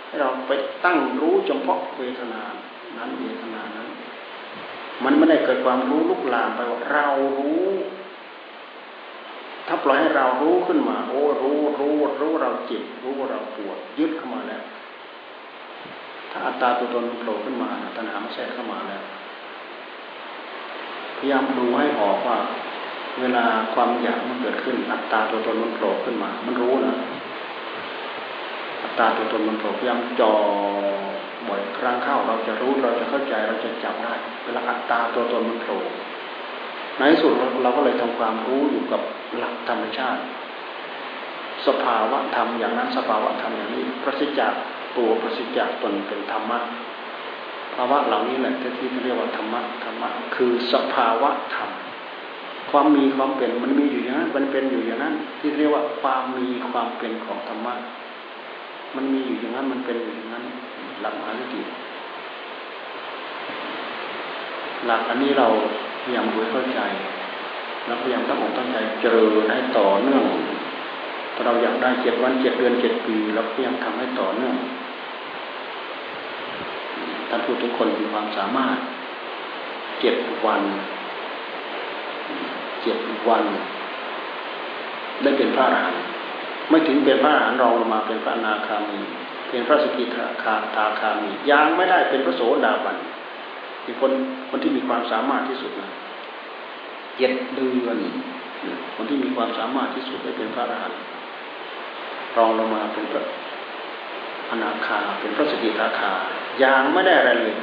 [0.06, 0.52] ให้เราไป
[0.84, 2.42] ตั้งรู้เฉพาะเวทนา
[2.96, 3.88] นั้นเวทนานั้น
[5.04, 7.06] มันไม่ได้เกิดความรู้ลุกลามไปว่าเรา
[7.38, 7.64] รู้
[9.66, 14.62] ถ้าปล่อยให้เรารู้ขึ้นมา โอ้รู้รู้รู้เราเจ็บรู้ว่าเราปวดยึดเข้ามาแล้ว
[16.30, 19.02] ถ้าอัตตาตัวตนโผล่ขึ้นมาตัณหาแทรกเข้ามาแล้ว
[21.18, 22.38] พยายามดูให้ออกว่า
[23.20, 26.96] เวลาความอยากมันเกิดขึ้น อัตตาตัวตนมันโผล่ขึ้นมา มันรู้นะ
[28.82, 30.34] อัตตาตัวตนมันโผล่พยายามจ่อ
[31.48, 35.80] บ่อยครั้งเข้าเราจะรู้เราจะเข้าใจเราจะจับได้ เวลาอัตตาตัวตนมันโผล่
[36.98, 39.00] ในที่สุดเราก็เลยทำความรู้อยู่กับ
[39.38, 40.22] หลักธรรมชาติ
[41.66, 44.54] สภาวะธรรมอย่างนั้นสภาวะธรรมอย่างนี้ ประสิทธิจาก
[44.96, 46.58] ตัวประสิทธิจากตนเป็นธรรมะ
[47.74, 51.70] ภาวะเหล่านี้แหละที่เรียกว่าธรรมะธรรมะคือสภาวะธรรม
[52.70, 57.74] ความมีความเป็นมันมีอยู่อย่างนั้น มันเป็นอยู่อย่างนั้น ที่เรียกว่าความมีความเป็นของธรรมะ
[58.96, 60.44] มันมีอยู่อย่างนั้นมันเป็นอยู่อย่างนั้น
[61.00, 61.62] หลักมหาวิธี
[64.86, 65.48] หลักอันนี้เรา
[66.02, 66.80] พยายามรู้เข้าใจ
[67.86, 70.24] แล้วพยายามตั้งอกตั้งใจเจริญให้ต่อเนื่อง
[71.34, 74.54] ถ้าเราอยากได้เจ็ดวันเจ็ดเดือนเจ็ดปีเราพยายามทำให้ต่อเนื่อง
[77.34, 78.78] ท่านผู้ทุกคนมีความสามารถ
[80.00, 80.16] เจ็ด
[80.46, 80.62] วัน
[82.82, 83.44] เจ็ดวัน
[85.22, 86.02] ได้เป็นพระอรหันต์
[86.70, 89.00] ไม่ถึงเป็นพระอรหันต์รองลงมาเป็นพระนาคามี
[89.50, 92.96] เป็นพระสกิทาคาทาคามียังไม่ได้เป็นพระโสดาบัน
[93.82, 94.12] เป็นคน
[94.50, 95.90] คนที่มีความสามารถที่สุดนะ
[97.16, 97.96] เจ็ดเดือน
[98.94, 101.00] คนที่มีความสามารถที่สุดได้เป็นพระอรหันต์
[102.36, 103.22] รองลงมาเป็นพระ
[104.50, 106.12] อนาคาเป็นพระสกิทาคา
[106.60, 107.54] อยังไม่ได้อะไรเลย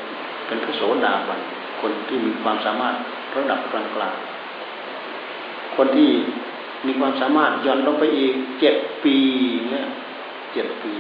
[0.48, 1.40] เป็นพระโสดาบัน
[1.82, 2.96] คนที่มีความสามารถ
[3.36, 6.10] ระดับกลางๆคนที่
[6.86, 9.18] มีความสามารถย่อนลงไปอีกเจ็ดปี
[9.72, 9.88] เนี่ย
[10.54, 10.94] เจ็ดปี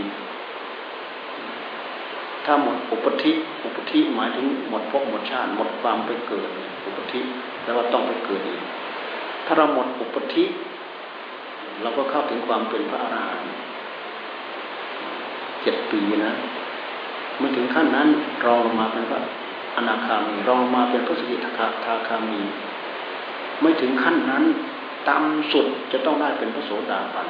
[2.45, 3.31] ถ้าหมดอุปธิ
[3.63, 6.49] อุปธิหมายถึงหมดภพหมดชาติ หมดความไปเกิด
[6.85, 7.19] อุปธิ
[7.63, 8.61] แปลว่าต้องไปเกิดอีก
[9.45, 10.43] ถ้าเราหมดอุปธิ
[11.81, 13.55] เราก็เข้าถึงความเป็นพระอรหันต์
[15.63, 16.33] เจ็ดปีนะ
[17.41, 18.07] มื่อถึงขั้นนั้น
[18.45, 19.21] รองลงมาเป็นพระ
[19.75, 22.41] อนาคามีรองลงมาเป็นพระสกิทาทาคามี
[23.61, 24.43] ไม่ถึงขั้นนั้น
[25.09, 27.27] ต่ำสุดจะต้องได้เป็นพระโสดาบัน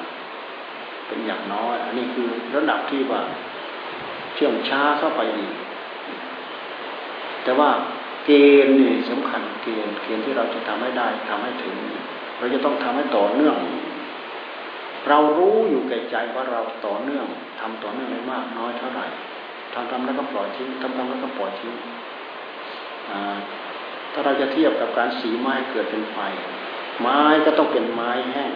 [1.08, 3.22] เป็นอย่างน้อย อันนี้คือระดับที่ว่า
[4.34, 5.54] เชื่อมช้าเข้าไปอีก
[7.44, 7.70] แต่ว่า
[8.26, 8.32] เก
[8.66, 11.76] ณฑ์นี่สำคัญเกณฑ์เกณฑ์ที่เราจะทำให้ได้ทำให้ถึง
[12.38, 13.56] เราจะต้องทำให้ต่อเนื่อง
[15.10, 17.26] เรารู้อยู่แก่ใจว่าเราต่อเนื่อง
[17.60, 19.08] ทำต่อเนื่องได้มากน้อยเท่าไหร่
[19.74, 21.74] ทำทำแล้วก็ปล่อยทิ้งทำทำแล้วก็ปล่อยทิ้ง
[24.14, 26.18] ถ้าเราจะเทียบกับการสีไม้เกิดเป็นไฟ
[27.02, 28.52] ไม้ก็ต้องเป็นไม้แห้ง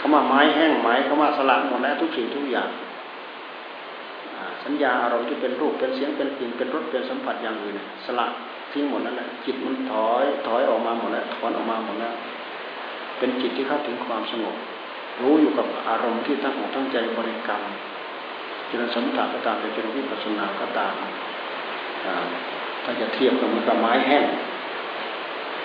[0.00, 2.70] คำว่าไม้แห้งไม้คำว่าสลักหมดแล้วทุกสิ่งทุกอย่าง
[4.64, 8.32] สัญญาอารมณ์ที่เป็นรูปเป็นเสียงเป็นกลิ่นเป็นรสเป็นสัมผัสอย่างอื่นสลัก
[8.72, 12.14] ทิ้งหมดแล้วแหละจิตมันถอยถอยออกมาหมดแล้วถอนออกมาหมดแล้ว
[13.18, 14.56] เป็นจิตที่เข้าถึงความสงบ
[15.20, 17.62] รู้อยู่กับอารมณ์ที่ตั้งอกตั้งใจบริกรรม
[18.70, 20.94] จนสมถะก็ตามจนวิปัสสนาก็ตาม
[22.84, 24.24] ถ้าจะเทียบกับมันกับไม้แห้ง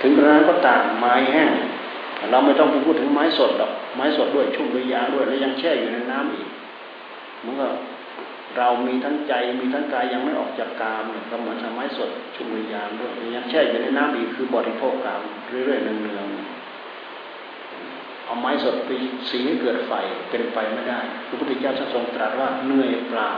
[0.01, 1.51] ถึงกระนั้นก็ตามไม้แห้ง
[2.31, 6.47] เราไม่ต้องไปพูดถึงไม้สดหรอกไม้สดด้วยชุ่มด้วยยาด้วยแล้วยังแช่อยู่ในน้ำอีก
[7.45, 7.67] มันก็
[8.57, 16.52] เรามีทั้งใจมีทั้งกายยังไม่ออกจากกามเนี่ยก็เหมือนไม้สดชุ่มด้วยยาด้วยยังแช่อยู่ในน้ำอีกคือบริโภคกามเรื่อยๆเนืองๆ
[18.25, 18.91] เอาไม้สดไป
[19.29, 19.93] สีให้เกิดไฟ
[20.29, 23.29] เป็นไปไม่ได้ พระพุทธเจ้าทรงตรัสว่าเหนื่อยเปล่า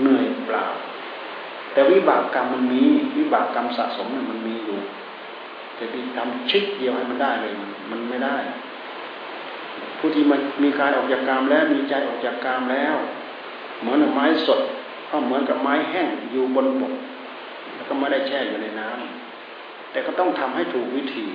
[0.00, 0.64] เหนื่อยเปล่า
[1.72, 2.84] แต่วิบากกรรมมันมี
[3.16, 4.78] วิบากกรรมสะสมมันมีอยู่
[5.78, 7.52] จะไปทำชิดเดียวให้มันได้เลย
[7.90, 8.36] มันไม่ได้
[9.98, 12.96] ผู้ที่มันมีกายออกจากกามแล้วมีใจออกจากกามแล้ว
[13.80, 14.60] เหมือนไม้สด
[15.10, 16.94] ก็เหมือนกับไม้แห้งอยู่บนบก
[17.74, 21.26] แล้วก็ไม่ได้แช่อยู่ในน้ำแต่ก็ต้องทำให้ถูกวิธี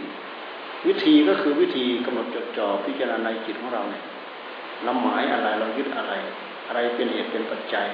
[0.87, 4.03] วิธีก็คือวิธีกำหนดจดจ่อพิจารณาในจิตของเราเนี่ย
[4.83, 6.13] เราหมายอะไรเรายึดอะไร
[6.67, 7.87] อะไรเป็นเหตุเป็นปัจจัย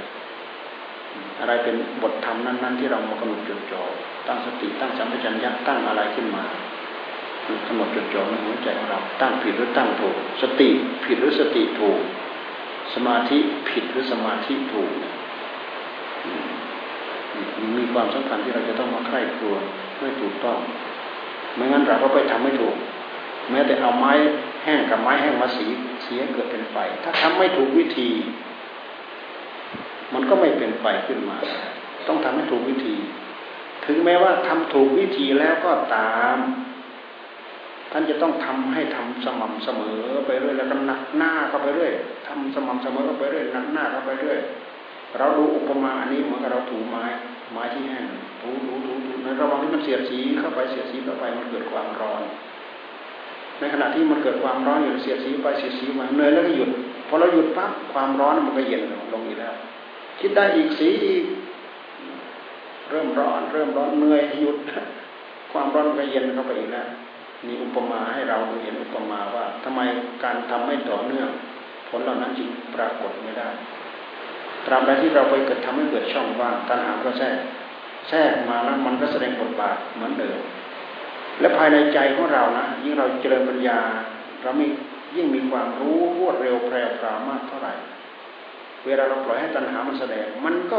[1.40, 3.84] อะไรเป็นบทธรรมนั้น ๆ ที่เรามากำหนดจดจ่อ
[4.28, 6.46] ตั้งสติตั้งสัมปชัญญะตั้งอะไรขึ้นมา
[7.68, 10.70] กำหนดจดจ่อในหัวใจของเราตั้งผิดหรือตั้งถูก สติ
[11.06, 12.00] ผิดหรือสติถูก
[12.94, 13.38] สมาธิ
[13.70, 14.92] ผิดหรือสมาธิถูก
[17.78, 19.62] มีความสำคัญที่เราจะต้องมาใคร่ครวญ
[20.00, 20.60] ไม่ถูกต้อง
[21.58, 22.76] ไม่งั้นเราก็ไปทำไม่ถูก
[23.52, 24.12] แม้แต่เอาไม้
[24.64, 25.66] แห้งกับไม้แห้งมาสี
[26.04, 28.10] เสียเกิดเป็นไฟ ถ้าทำไม่ถูกวิธี
[30.14, 31.38] มันก็ไม่เป็นไฟขึ้นมา
[32.08, 32.96] ต้องทำให้ถูกวิธี
[33.86, 36.38] ถึงแม้ว่าทำถูกวิธีแล้วก็ตาม
[37.92, 41.92] ท่านจะต้องทำให้ทำสม่ำเสมอไปเรื่อยแล้วก็หนักหน้าก็ไปเรื่อย
[42.28, 44.40] ทำสม่ำเสมอก็ไปเรื่อยหนักหน้าก็ไปเรื่อย
[45.18, 47.06] เราดูอุปมาอันนี้เหมือนกับเราถูไม้
[47.52, 48.06] ไม้ที่แห้ง
[48.42, 52.22] ถูถูถูถูในระหว่างที่มันเสียดสีเข้าไปเสียดสีเข้าไปมันเกิดความร้อน
[53.60, 56.70] ในขณะที่มันเกิดความร้อนอยู่เสียดสีไปเสียดสีมาเหนื่อยแล้วก็หยุด
[57.08, 58.82] พอเราหยุดปั๊บความร้อนมันก็เย็น
[59.14, 59.56] ลงอีกแล้ว
[60.20, 61.24] คิดได้อีกสีอีก
[62.90, 64.58] เริ่มร้อน เริ่มร้อนเหนื่อยหยุด
[65.52, 66.88] ความร้อนก็เย็นเข้าไปอีกแล้ว
[67.48, 69.80] มีอุปมาให้เราเห็นอุปมาว่าทำไม
[70.24, 71.30] การทำไม่ต่อเนื่อง
[71.90, 73.50] ผลเหล่านั้นจึงปรากฏไม่ได้
[74.68, 77.38] ตราบใดที่เราไปเกิดทำให้เกิดช่องว่างตัณหาก็แทรก
[78.10, 80.40] แทรกมาแล้วมันก็แสดงบทบาทเหมือนเดิม
[81.40, 83.80] และภายในใจของเรานะยิ่งเราเจริญปัญญา
[84.44, 84.68] เรามี
[85.16, 87.74] ยิ่งมีความรู้รวดเร็วแพร่พรามากเท่าไหร่
[88.86, 90.78] เวลาเราปล่อยให้ตัณหามันแสดง มันก็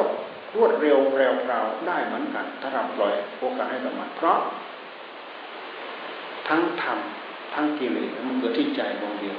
[0.56, 4.38] รวดเร็วแพร่พราวได้เหมือนกัน ถ้าเราปล่อยโอกาสให้กับมันเพราะ
[6.48, 6.98] ทั้งธรรม
[7.54, 9.36] ทั้งกิเลสมันเกิดที่ใจดวงเดียว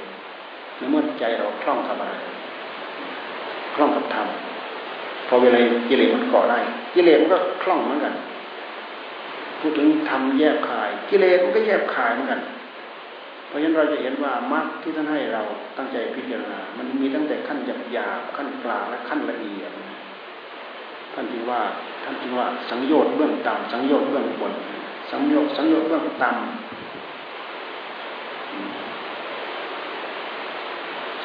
[0.76, 2.14] ในเมื่อใจเราคล่องกับอะไร
[3.74, 4.26] คล่องกับธรรม
[5.28, 6.58] พอเวลากิเลสมันก่อได้
[6.94, 8.14] กิเลสมันก็คล่องเหมือนกัน
[9.60, 12.40] พูดถึงทำแยบคาย กิเลสมันก็แยบคายเหมือนกัน
[13.48, 15.42] เพราะฉะนั้นเราจะเห็นว่ามรรคที่ท่านให้เรา
[15.76, 19.72] ตั้งใจพิจารณา มันมีตั้งแต่ขั้นหยาบหยาบขั้นกลางและขั้นละเอียด
[21.14, 21.60] ท่านจึงว่า
[22.04, 24.52] ท่านจึงว่าสังโยชน์เบื้องต่ำสังโยชน์เบื้องบน
[25.10, 26.69] สังโยชน์สังโยชน์เบื้องต่ำ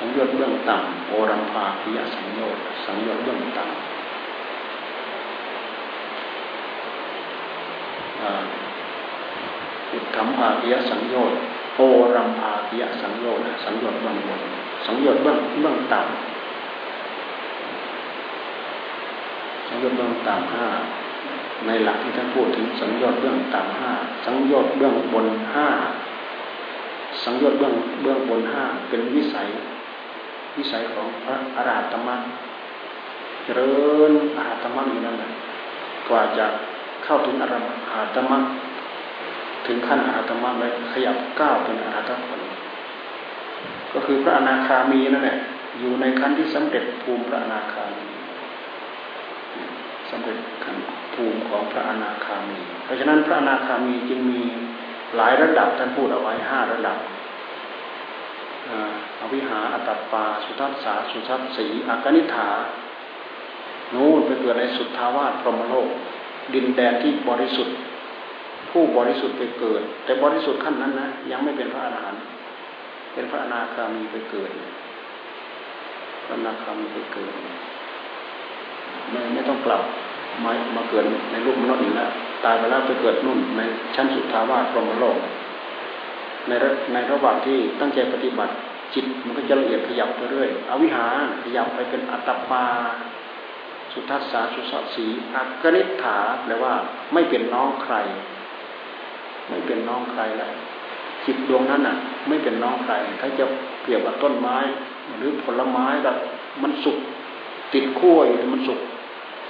[0.05, 3.67] สังโยชน์เบื้องต่ำโอรัมภาพิยสังโยชน์สังโยชน์เบื้องต่ำ
[9.91, 11.37] อุทธมภาพิยสังโยชน์
[11.75, 11.81] โอ
[12.15, 14.41] รัมภาพิยสังโยชน์สังโยชน์เบื้องบน
[14.85, 16.07] สังโยชน์เบื้องเบื้องต่ำ
[19.67, 20.67] สังโยชน์เบื้องต่ำห้า
[21.65, 23.91] ในหลักที่ท่านพูดถึงสังโยชน์เบื้องต่ำห้า
[24.25, 25.69] สังโยชน์เบื้องบนห้า
[27.23, 29.49] สังโยชน์เบื้องเบื้องบนห้าเป็นวิสัย
[30.57, 32.21] วิสัยของพระอรหัตมรรค
[33.43, 33.73] เจริ
[34.09, 35.31] ญอรหัตมรรคอยู่นั่นแหละ
[36.09, 36.45] กว่าจะ
[37.03, 37.55] เข้าถึงอร
[37.93, 38.43] หัตมรรค
[39.67, 42.39] ถึงขั้นอรหัตมรรคเลยขยับก้าวเป็นอรหัตผล
[43.93, 45.37] ก็คือพระอนาคามีนั่นแหละ
[45.79, 48.07] อยู่ในขั้นที่สำเร็จภูมิพระอนาคามี
[50.09, 50.75] สำเร็จขั้น
[51.13, 54.41] ภูมิของพระอนาคามี เพราะฉะนั้นพระอนาคามีจึงมี
[55.15, 56.97] หลายระดับท่านพูดเอาไว้ห้าระดับ
[59.21, 62.49] อวิหาอัตปา สุทัศสาสุทัศสีอากนิฐา
[63.93, 65.89] นู่นไปเกิดในสุทธาวาสพรหมโลก
[66.53, 67.75] ดินแดนที่บริสุทธิ์
[68.71, 72.23] ผู้บริสุทธิ์ไปเกิด แต่บริสุทธิ์ขั้นนั้นนะยังไม่เป็นพระอรหันต์
[73.13, 74.49] เป็นพระอนาคามีไปเกิด
[76.25, 77.33] พระอนาคามีไปเกิด
[79.11, 79.81] ไม่ไม่ต้องกลับ
[80.43, 82.11] มามาเกิดในรูปมนุษย์อีกแล้ว
[82.45, 83.61] ตายไปแล้วไปเกิดนู่นใน
[83.95, 85.17] ชั้นสุทธาวาสพรหมโลก
[86.47, 86.53] ใน
[86.93, 88.53] ในระหว่างที่ตั้งใจปฏิบัติ
[88.93, 91.07] จิตมันก็จะละเอียดขยับไปเรื่อยอวิหา
[91.43, 92.65] ขยับไปเป็นอัตตปา
[93.93, 95.05] สุทัศสาสุสสี
[95.35, 96.73] อักนิฐาแปลว่า
[97.13, 97.95] ไม่เป็นน้องใคร
[99.49, 100.51] ไม่เป็นน้องใครแล้ว
[101.25, 103.45] จิตดวงนั้นน่ะ ไม่เป็นน้องใครถ้าจะ
[103.81, 104.57] เปรียบกับต้นไม้
[105.17, 106.17] หรือผลไม้แบบ
[106.63, 106.97] มันสุก
[107.73, 108.79] ติดขั้วอยู่มันสุก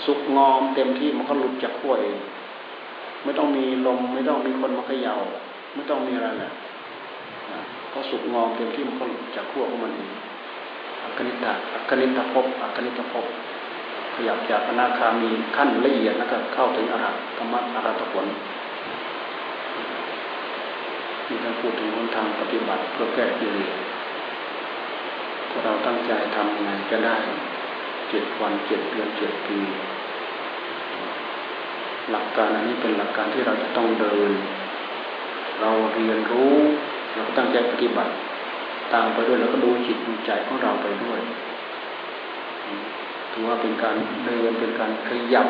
[0.05, 2.17] สุกงอมเต็มที่มันก็หลุดจากขั้วเอง
[3.23, 5.15] ไม่ต้องมีลมไม่ต้องมีคนมาเขย่า
[5.75, 6.51] ไม่ต้องมีอะไรแหละ
[7.97, 9.05] พอสุกงอมเต็มที่มันก็
[9.35, 10.09] จากขั้วของมันเอง
[11.03, 13.25] อัคนิตาอัคนิตภพอัคนิตภพ
[14.13, 18.25] ขยับจากอนาคามีขั้นละเอียดแล้วก็เข้าถึงอรหัตธรรมะอรหัตผล
[21.27, 23.71] มีการพูดถึงหนทางปฏิบัติเพื่อแก้กิเลส
[25.49, 27.17] ถ้าเราตั้งใจทำยังไงจะได้
[28.09, 29.59] เจ็ดวันเจ็ดเดือนเจ็ดปี
[32.11, 34.31] หลักการอันนี้เป็นหลักการที่เราจะต้องเดิน
[35.61, 36.55] เราเรียนรู้
[37.15, 38.13] เราก็ตั้งใจปฏิบัติ
[38.93, 41.19] ตามไปด้วยแล้วก็ดูจิตดูใจของเราไปด้วย
[43.31, 43.95] ถือว่าเป็นการ
[44.25, 45.47] เดินเป็นการขยับ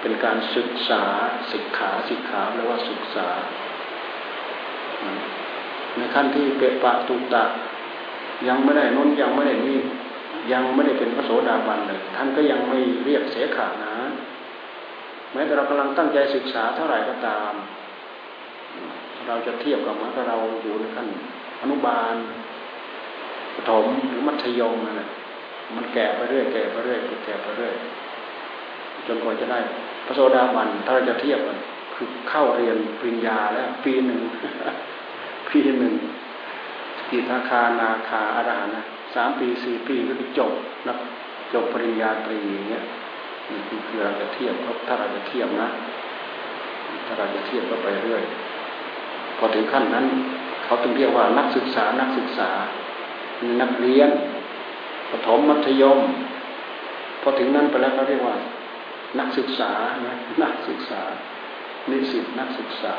[0.00, 1.02] เป็นการศึกษา
[1.52, 3.28] ศึกขาศึกขาแปลว่าศึกษา
[5.96, 7.44] ในขั้นที่เปะปะตุตะ
[8.48, 9.78] ยังไม่ได้น้นยังไม่ได้นี่
[10.52, 13.94] ยังไม่ได้เป็นพระโสดาบันเลยท่านก็ยังไม่เรียกเสขานะ
[15.32, 17.52] แม้แต่เรากำลังตั้งใจศึกษาเท่าไหร่ก็ตาม
[19.28, 21.08] เราจะเทียบกับเมือเราอยู่ในขั้น
[21.62, 22.14] อนุบาล
[23.54, 25.08] ปฐมหรือมัธยมนั่นแหละ
[25.76, 27.74] มันแก่ไปเรื่อยแก่ไปเรื่อยแก่ไปเรื่อย
[29.06, 29.58] จนกว่าจะได้
[30.06, 31.58] พระโสดาบันถ้าเราจะเทียบกัน
[31.94, 34.20] คือเข้าเรียนปริญญาแล้ว ปีหนึ่ง
[35.50, 35.94] ปีหนึ่ง
[37.10, 40.52] กิทาคานาคาอรหันนะสามปีสี่ปีก็จะจบ
[40.88, 40.94] นะ
[41.54, 42.84] จบปริญญาตรีอย่างเงี้ย
[43.50, 44.54] นี่คือเราจะเทียบ
[44.86, 45.68] ถ้าเราจะเทียบนะ
[47.06, 48.22] ถ้าเราจะเทียบก็ไปเรื่อย
[49.40, 50.06] พอถึงขั้นนั้น
[50.64, 52.50] เขาถึงเรียกว่านักศึกษานักศึกษา
[53.60, 54.10] นักเรียน
[55.10, 55.98] ปฐมมัธยม
[57.22, 58.36] พอถึงนั้นไปแล้วเขาเรียกว่า
[59.18, 59.70] นักศึกษา
[60.06, 61.00] นะนักศึกษา
[61.90, 62.94] นิสิตนักศึกษา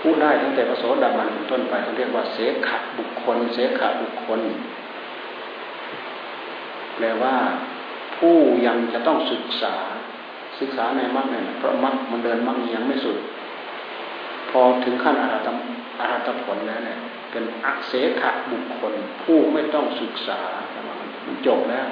[0.00, 4.40] พูดได้ตั้งแต่พระโสดาบันเป็นต้นไปเขาเรียกว่าเสขะบุคคล เสขะบุคคล
[6.96, 7.34] แปลว่า
[8.16, 9.74] ผู้ยังจะต้องศึกษา
[10.60, 13.16] ศึกษาในมรรคเนี่ยเพราะมรรคมันเดินมรรคยังไม่สุด
[14.50, 15.48] พอถึงขั้นอรหัต
[16.00, 16.98] อรหัตผลแล้วเนี่ย
[17.30, 20.40] เป็นอักเสขะบุคคล ผู้ไม่ต้องศึกษา
[21.26, 21.86] มันจบแล้ว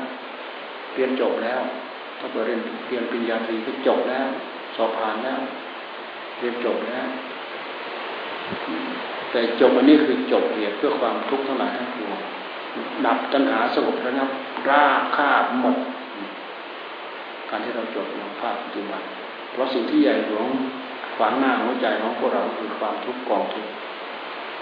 [0.95, 1.61] เรียนจบแล้ว
[2.19, 4.27] ถ้าเปิดเรียนเรียนปริญญาตรีก็จบแล้ว
[4.77, 5.41] สอบผ่านแล้ว
[6.39, 7.07] เรียนจบแล้ว
[9.31, 12.21] แต่จบอันนี้คือจบเหตุเพื่อความทุกข์ทั้งหลายทั้งปวง
[13.07, 14.29] ดับตัณหาสงบระงับ
[14.71, 15.77] ราคาบหมด
[17.51, 19.05] การที่เราจบในภาคปฏิบัติ
[19.53, 20.49] เพราะสิ่งที่ใหญ่หลวง
[21.19, 23.73] ขวางหน้าหัวใจของพวกเราคือความทุกข์กองทุกข์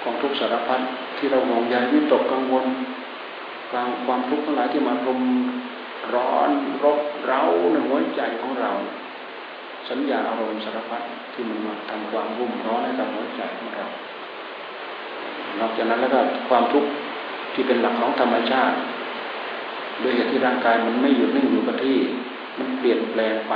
[0.02, 0.80] กองทุกข์สารพัด
[1.18, 2.64] ที่เรามองใหญ่วิตกกังวล
[3.70, 5.22] ความความทุกข์ทั้งหลายที่มารุม
[6.14, 6.50] ร้อน
[6.84, 7.42] รบเร้า
[7.72, 8.72] ในหัวใจของเรา
[9.88, 11.02] สัญญาอารมณ์สารพัด
[11.32, 13.86] ที่มันมาทำความรุ่มร้อนให้กับหัวใจของเรา
[15.58, 16.88] นอกจากนั้นแล้วก็ความทุกข์
[17.54, 18.76] ที่เป็นหลักของธรรมชาติ
[20.00, 21.96] โดยเหตุที่ร่างกายมันไม่อยู่นิ่งอยู่กับที่
[22.58, 23.54] มันเปลี่ยนแปลงไป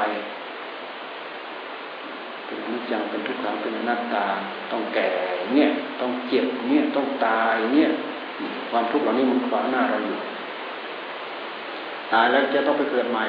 [2.50, 4.26] เป็นอนิจจังเป็นทุกขังเป็นอนัตตา
[4.72, 5.08] ต้องแก่
[5.54, 5.68] เนี่ย
[6.00, 7.88] ต้องเจ็บเนี่ยต้องตายเนี่ย
[8.70, 10.18] ความทุกข์เหล่านี้มันขวางหน้าเราอยู่
[12.12, 13.24] ตายแล้วจะต้องไปเกิดใหม่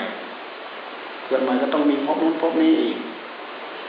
[1.28, 2.97] เกิดใหม่ก็ต้องมีพบนู้นพบนี้อีก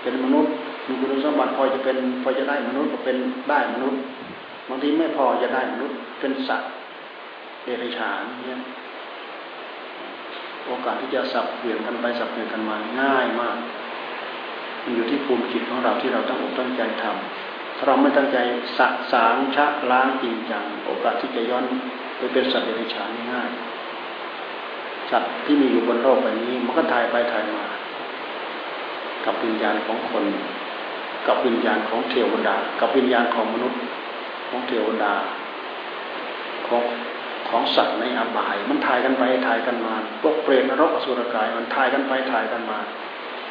[0.03, 0.53] เป็นมนุษย์
[0.87, 3.17] มีคุณสมบัติพอจะเป็นพอจะได้มนุษย์ก็เป็น
[3.51, 4.01] ได้มนุษย์
[4.69, 6.71] บางทีไม่พอจะได้มนุษย์เป็นสัตว์
[7.65, 8.61] เดรัจฉานเนี่ย
[10.67, 13.57] โอกาสที่จะสับเปลี่ยนกันไปสับเปลี่ยนกันมาง่ายมาก
[14.85, 18.39] มันอยู่ที่ภูมิจิตของเราที่เราตั้งอกตั้งใจทำถ้าเราไม่ตั้งใจ
[18.79, 21.65] สะสางชะล้างจริงจังโอกาสที่จะย้อน
[22.19, 23.51] ไปเป็นสัตว์เดรัจฉานง่าย
[25.11, 27.65] สัตว์ที่มีอยู่บนโลกใบนี้ มันก็ถ่ายไปถ่ายมา
[29.25, 30.25] กับวิญญาณของคน
[31.27, 33.81] กับวิญญาณของเทวดา กับวิญญาณของมนุษย์
[34.49, 35.15] ของเทวดา
[36.67, 36.83] ของ
[37.49, 42.79] ของสัตว์ในอบาย มันถ่ายกันไปถ่ายกันมา พวกเปรตนรกอสุรกาย มันถ่ายกันไปถ่ายกันมา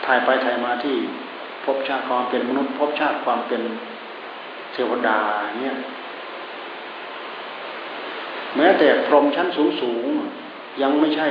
[0.06, 0.96] ถ่ายไปถ่ายมาที่
[1.66, 3.62] พบชาติความเป็นมนุษย์พบชาติความเป็น
[4.74, 5.18] เทวดา
[5.60, 5.76] เนี่ย
[8.56, 10.06] แม้แต่พรหมชั้นสูงสูง
[10.82, 11.28] ยังไม่ใช่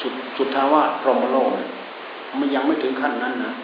[0.00, 1.50] สุดสุดทาวาพรหมโลก
[2.38, 3.54] มันยังไม่ถึงขั้นนั้นนะ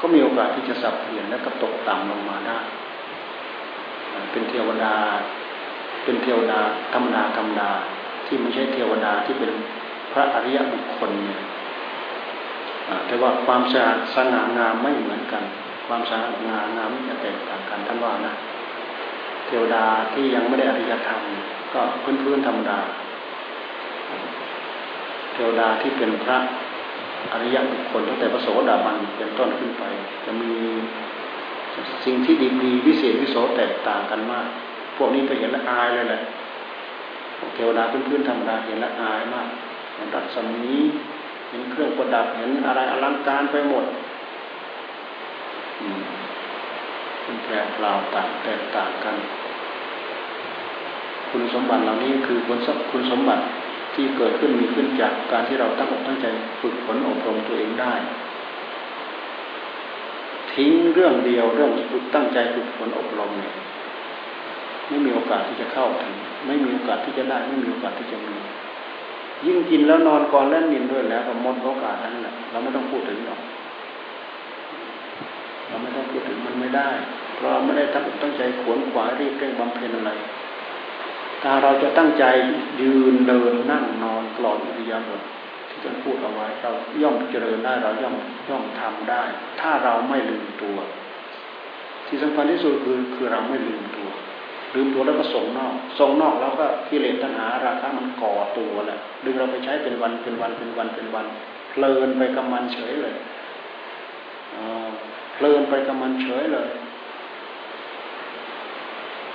[0.00, 2.58] ก็มีโอกาสที่จะสับเปลี่ยนและกระตกต่ำลงมาได้
[4.32, 4.94] เป็นเทวดา
[6.04, 6.58] เป็นเทวดา
[6.92, 7.70] ธรรมดาธรรมดา
[8.26, 9.50] ที่ไม่ใช่เทวดาที่เป็น
[10.18, 11.40] ระอริยบุคคลเนี่ย
[13.06, 15.42] แต่ว่าความสะอาดสง่างามไม่เหมือนกัน
[15.86, 18.34] ความสง่าดงามงามจะแตกต่างกันท่านว่านะ
[19.46, 21.20] เทวดาที่ยังไม่ได้อริยธรรม
[21.74, 22.78] ก็พื้นพื้นธรรมดา
[25.32, 26.38] เทวดาที่เป็นพระ
[27.32, 29.84] อริยบุคคลตั้งแต่พระโสดาบันเป็นต้นขึ้นไป
[30.24, 30.52] จะมี
[32.04, 34.46] สิ่งที่ดีดีวิเศษวิโสแตกต่างกันมาก
[34.96, 36.22] พวกนี้ก็เห็นละอายเลยแหละ
[37.54, 39.48] เทวดาพื้นๆธรรมดาเห็นละอายมาก
[39.96, 40.74] เห็นรัศมี
[41.48, 43.84] เห็นเครื่องประดับเห็นอะไรอลังการไปหมด
[47.22, 49.16] เป็นแปลเปล่าต่างแตกต่างกัน
[51.30, 52.38] คุณสมบัติเหล่านี้คือ
[52.90, 53.44] คุณสมบัติ
[53.94, 56.26] ที่เกิดขึ้นมีขึ้นจากการที่เราตั้งอกตั้งใจ
[56.60, 57.94] ฝึกฝนอบรมตัวเองได้
[60.52, 63.54] ทิ้งเรื่องเดียวเรื่องฝึกตั้งใจฝึกฝนอบรมเนี่ย
[64.88, 66.14] ไม่มีโอกาสที่จะเข้าถึง
[66.46, 68.36] ไม่มีโอกาสที่จะได้ ไม่มีโอกาสที่จะมี
[69.44, 73.40] ยิ่งกินแล้วนอนก่อนแล้วนินด้วยแล้วก็หมดโอกาสนั้นแหละเราไม่ต้องพูดถึงหรอก
[75.68, 76.88] เราไม่ต้องพูดถึงมันไม่ได้
[77.36, 80.10] เพราะเราไม่ได้ตั้งตั้งใจขวนขวายรีบเร่งบำเพ็ญอะไร
[81.42, 82.24] ถ้าเราจะตั้งใจ
[82.80, 85.22] ยืนเดินนั่งนอนกลอดอิริยาบถ
[85.68, 86.70] ที่จะพูดเอาไว้เรา
[87.02, 88.14] ย่อมเจริญได้เราย่อม
[88.48, 89.22] ย่อมทำได้
[89.60, 90.78] ถ้าเราไม่ลืมตัว
[92.06, 94.08] ที่สำคัญที่สุดคือคือเราไม่ลืมตัว
[94.74, 101.26] ลืมตัวแล้วก็ส่งนอก ส่งนอกแล้วก็กิเลสตัณหาราคะมันก่อตัวแหละดึงเราไปใช้เป็นวันเป็นวันเป็นวันเป็นวัน
[101.70, 103.14] เพลินไปกับมันเฉยเลย
[105.34, 106.68] เพลินไปกับมันเฉยเลย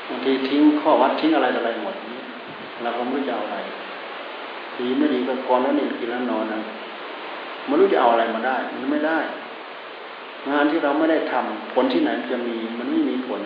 [0.07, 1.95] บางทีทิ้งข้อวัดทิ้งอะไรอะไรหมด
[2.83, 3.57] เราก็ไม่รู้จะเอาอะไร
[4.77, 6.59] ดีไม่ดีก็ก่อนแล้วนี่กินแล้วนอนนะ
[7.65, 9.19] ไม่รู้จะเอาอะไรมาได้ มันไม่ได้
[10.49, 13.41] งานที่เราไม่ได้ทำผลที่ไหนจะมีมันไม่มีผล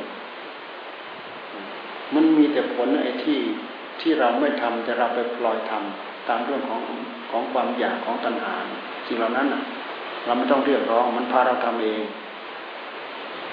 [2.14, 3.39] มันมีแต่ผลไอ้ที่
[4.01, 6.82] ที่เราไม่ทำแต่เราไปปล่อยทำตามเรื่องของ
[7.32, 8.56] ของความอยากของตัณหา
[9.08, 9.47] สิ่งเหล่านั้น
[10.26, 12.01] เราไม่ต้องเรียกร้องมันพาเราทำเอง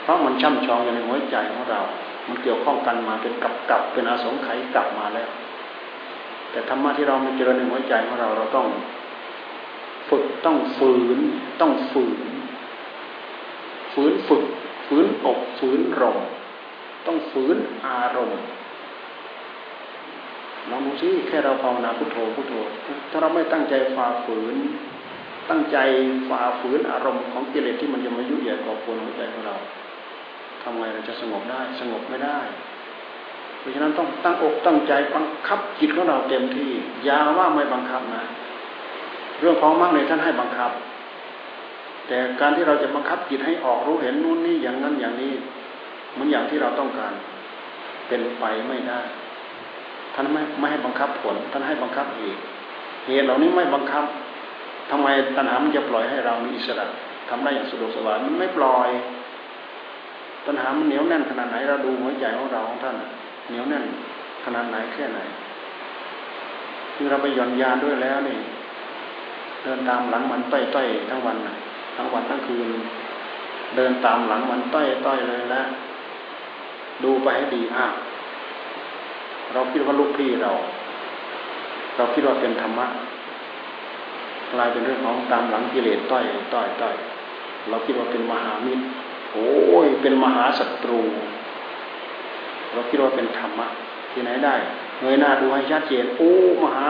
[0.03, 1.81] เพราะมันช่ำชองอยู่ในหัวใจของเรา
[2.29, 5.31] มันเกี่ยวข้องกันมาเป็นกับกับเป็นอาสงไขยกลับมาแล้ว
[6.51, 8.67] แต่ธรรมะที่เราไมาเจอในหัวใจของเราเราต้อง
[10.09, 11.19] ฝึกต้องฝืน
[11.61, 12.21] ต้องฝืน
[13.93, 14.43] ฝืนฝึก
[14.87, 16.19] ฝืนอกฝืนรม
[17.07, 18.41] ต้องฝืนอารมณ์
[20.71, 22.55] ลองดูซิแค่เราภาวนาพุทโธพุทโธ
[23.11, 24.57] ถ้าเราไม่ตั้งใจฝ่าฝืน
[25.51, 25.79] ตั้งใจ
[26.29, 29.57] ฝ่าฝืนอารมณ์ของกิเลสที่มันจะมายุ่ยแย่ก่อควรหัวใจของเรา
[30.63, 32.39] ทำไงเราจะสงบได้ สงบไม่ได้
[33.59, 36.71] เพราะฉะนั้นต้องตั้งอกตั้งใจบังคับจิตของเราเต็มที่
[37.05, 38.23] อย่าว่าไม่บังคับนะ
[39.41, 40.71] เรื่องของมรรคในท่านให้บังคับ
[42.09, 45.33] แต่การที่เราจะบังคับจิตให้ออกรู้เห็นนู่นนี่อย่างนั้นอย่างนี้
[46.19, 47.13] มันอย่างที่เราต้องการ
[48.09, 49.01] เป็นไปไม่ได้
[50.15, 52.41] ท่านไม่ไม่ให้บังคับผล ท่านให้บังคับเหตุ
[53.07, 54.05] เหตุเหล่านี้ไม่บังคับ
[54.91, 56.87] ทำไมตัณหามันจะปล่อยให้เรามีอิสระ
[57.29, 58.91] ทำได้อย่างสะดวกสบายมันไม่ปล่อย
[60.47, 62.97] ตัณหามันเหนียวแน่นขนาดไหนเราดูหัวใจของเราของท่าน
[63.49, 63.85] เหนียวแน่น
[64.45, 65.21] ขนาดไหนแค่ไหน
[66.95, 68.39] คือเราไปหย่อนยานด้วยแล้วนี่
[69.63, 71.37] เดินตามหลังมันต้อยต้อยทั้งวัน
[71.97, 72.69] ทั้งวันทั้งคืน
[73.77, 75.67] เดินตามหลังมันต้อยต้อยเลยแล้ว
[77.05, 77.87] ดูไปให้ดีอะ
[79.53, 80.53] เราคิดว่าลูกพี่เรา
[81.97, 82.87] เราคิดว่าเป็นธรรมะ
[84.53, 86.25] กลายเป็นเรื่องของตามหลังกิเลสต้อย
[86.55, 86.95] ต้อยต้อย
[87.69, 88.83] เราคิดว่าเป็นมหามิตร
[89.33, 89.51] โอ้
[89.85, 91.01] ยเป็นมหาศัตรู
[92.73, 93.67] เราคิดว่าเป็นธรรมะ
[94.13, 94.55] ที่ไหนได้
[95.01, 96.33] เงยหน้าดูให้ชัดเจนโอ้
[96.63, 96.87] มหา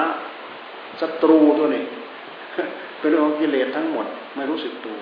[1.01, 1.85] ศัตรูตัวนี้
[2.99, 5.01] เป็นเรื่องของกิเลสทั้งหมดไม่รู้สึกตัว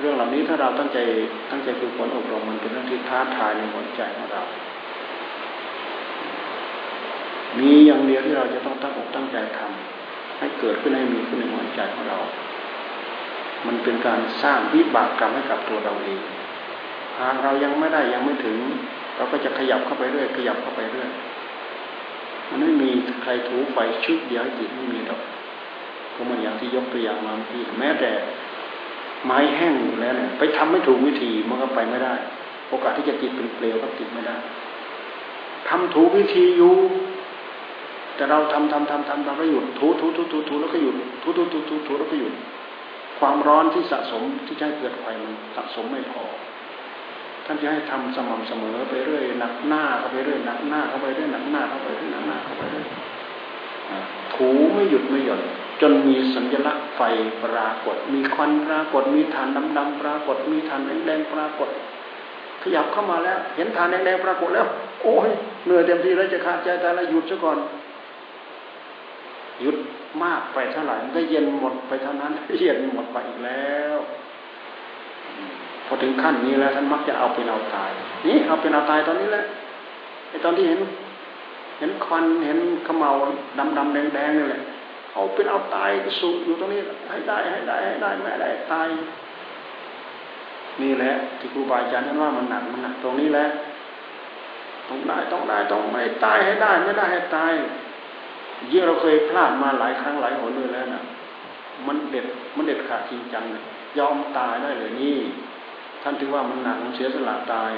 [0.00, 0.98] เรื่องเหล่านี้ถ้าเราตั้งใจ
[1.50, 4.42] ตั้งใจฝึกฝนอบรมมันเป็นเรื่องที่ท้าทายในหัวใจของเรา
[7.58, 12.18] มีอย่างเดียวที่เราจะต้องตั้งอกตั้งใจทำให้เกิดขึ้นให้มีขึ้นในหัวใจของเรา
[13.66, 16.20] มันเป็นการสร้างวิบากกรรมให้กับตัวเราเอง
[17.20, 18.58] หากเรายังไม่ได้ยังไม่ถึง
[19.16, 21.10] เราก็จะขยับเข้าไปเรื่อยขยับเข้าไปเรื่อย
[22.50, 22.90] มันไม่มี
[23.22, 25.20] ใครถูไฟชุดเดียวจิตไม่มีหรอก
[26.14, 28.10] ก็มันอย่างที่ยกตัวอย่างมาเมื่อกี้แม้แต่
[29.24, 32.14] ไม้แห้งอยู่แล้วเนี่ยไปทำไม่ถูกวิธีมันก็ไปไม่ได้
[32.68, 34.36] โอกาสที่จะติดเป็นเปลวก็ติดไม่ได้
[35.68, 36.74] ทำถูกวิธีอยู่
[38.16, 42.32] แต่เราทำทำทำทำทำแล้วหยุดถูถูถูถูถูแล้วก็หยุดถูถูถูถูถูแล้วก็หยุด
[43.18, 46.24] ความร้อนที่สะสมที่จะเกิดไฟมันสะสมไม่พอ
[47.46, 52.86] ท่านจะให้ทำสม่ำเสมอไปเรื่อยหนักหน้าเข้าไปเรื่อยหนักหน้าเข้าไปเรื่อยหนักหน้าเข้าไปเรื่อยหนักหน้าเข้าไปเรื่อย
[54.34, 55.42] ถูไม่หยุดไม่หย่อน
[55.80, 57.00] จนมีสัญลักษณ์ไฟ
[57.44, 61.68] ปรากฏ มีควันปรากฏ มีฐานดำๆปรากฏ มีฐานแดงๆปรากฏ
[62.62, 64.66] ขยับเข้ามาแล้ว เห็นฐานแดงๆปรากฏแล้ว
[65.02, 65.30] โอ้ย
[65.64, 67.58] เหนื่อยเต็มที่แล้วจะขาดใจแต่ละหยุดซะก่อน
[69.60, 69.76] หยุด
[70.22, 73.96] มากไปเท่าไหร่มันก็เย็นหมดไปเท่านั้นเย็นหมดไปอีกแล้ว
[75.86, 77.90] พอถึงขั้นนี้แล้วท่านมักจะเอาเป็นเอาตาย
[78.26, 79.44] นี่เอาเป็นเอาตายตอนนี้แหละ
[80.30, 80.80] ไอ้ตอนที่เห็น
[81.78, 83.10] เห็นควันเห็นขมเหลา
[83.58, 84.62] ดำดำแดงแดงนี่แหละ
[85.12, 88.88] เอาเป็นเอาตายสุอยู่ตรงนี้ให้ได้ให้ได้ให้ได้ไม่ได้ตาย
[90.82, 93.46] นี่แหละที่ครูบาอาจารย์ท่านว่ามันหนักมันหนักตรงนี้แหละ
[94.88, 97.52] ต้องได้ต้องได้ต้องไม่ตายให้ได้ไม่ได้ให้ตาย
[98.68, 101.02] เยิ่งเราเคยพลาดมาหลายครั้งหลายหนด้วยแล้วนะ
[101.86, 103.62] มันเด็ดมันเด็ดขาดจริงจังเลย
[103.98, 105.18] ยอมตายได้เลยนี่
[106.02, 107.70] ท่านถือว่ามันหนักมันเสียสละตาย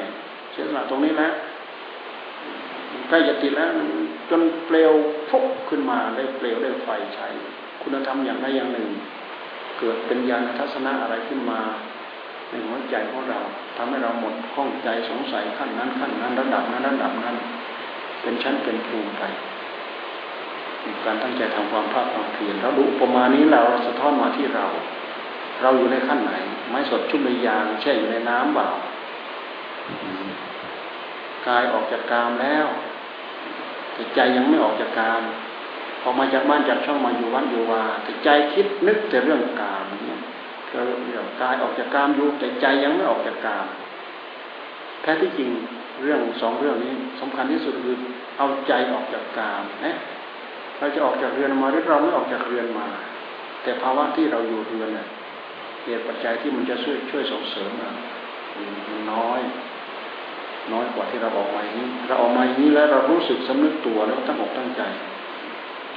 [0.52, 1.28] เสียสละตรงนี้แหละ
[3.08, 3.70] ใกล้จะติดแล้ว
[4.30, 4.92] จนเปลว
[5.30, 7.28] ฟุกขึ้นมาได้เปลวได้ไฟใช้
[7.82, 8.88] คุณธรรมอย่างใดอย่างหนึ่ง
[9.78, 11.60] เกิดเป็นญาณทัศนะอะไรขึ้นมา
[12.50, 13.40] ในหัวใจของเรา
[13.76, 17.36] ทำให้เราหมดข้องใจสงสัยขั้นนั้นขั้นนั้นระดับนั้นระดับนั้น
[18.22, 19.22] เป็นชั้นเป็นภูมิไป
[21.04, 24.66] การตั้งใจทำความภาคความเพียรเราดูประมาณนี้เราสะท้อนมาที่เรา
[25.62, 26.32] เราอยู่ในขั้นไหน
[26.68, 28.68] ไม้สดชุ่มในยางแช่อยู่ในน้ำเปล่า
[31.48, 32.66] กายออกจากกามแล้ว
[33.94, 35.22] แต่ใจยังไม่ออกจากกาม
[36.02, 40.20] ออกมาจากบ้านจากช่องมาอยู่วัดอยู่วาแต่ใจคิดนึกแต่เรื่องกามเนี่ย
[40.70, 43.66] ก็เรื่องกายออกจากกามอยู่แต่ใจยังไม่ออกจากกาม
[45.02, 45.50] แท้ที่จริง
[46.02, 47.96] เรื่องสองเรื่องนี้สำคัญที่สุดคือ
[48.38, 49.96] เอาใจออกจากกามนะ
[50.78, 52.86] เราจะออกจากเรือนมาหรือเราไม่ออกจากเรือนมา
[53.62, 55.08] แต่ภาวะที่เราอยู่เรือนเนี่ย
[55.84, 59.40] เหตุปัจจัยที่มันจะช่วยช่วยส่งเสริมมันน้อย
[60.72, 64.82] น้อยกว่าที่เราออกมาอย่างนี้เราออกมาอย่างนี้แล้วเรารู้สึกสำนึกตัวแล้วตั้งอกตั้งใจ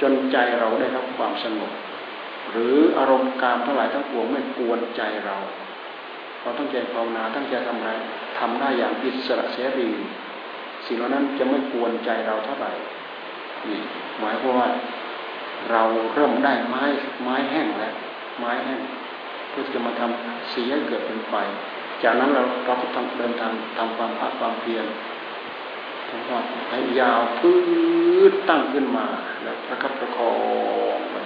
[0.00, 1.72] จนใจเราได้รับความสงบ
[2.50, 5.36] หรืออารมณ์การทั้งหลายทั้งปวงไม่กวนใจเรา
[6.40, 7.92] เราตั้งใจภาวนาตั้งใจทำอะไร
[8.38, 9.90] ทำได้อย่างอิสระเสรี
[10.86, 12.72] สิ่งเหล่านั้นจะไม่กวนใจเราเท่าไหร่
[13.68, 13.82] นี่
[14.20, 14.68] หมายความว่า
[15.70, 15.82] เรา
[16.14, 16.84] เริ่มได้ไม้
[17.22, 17.94] ไม้แห้งแล้ว
[18.38, 18.80] ไม้แห้ง
[19.50, 21.34] เพื่อจะมาทำสีให้เกิดเป็นไฟ
[22.04, 24.86] จากนั้นเราเราก็ต้องเดินทางทำความภาคความเพียร
[26.08, 27.56] ทำความให้ยาวพื้
[28.30, 29.06] นตั้งขึ้นมา
[29.42, 30.32] แล้วประคับประคอ
[30.96, 31.16] งไป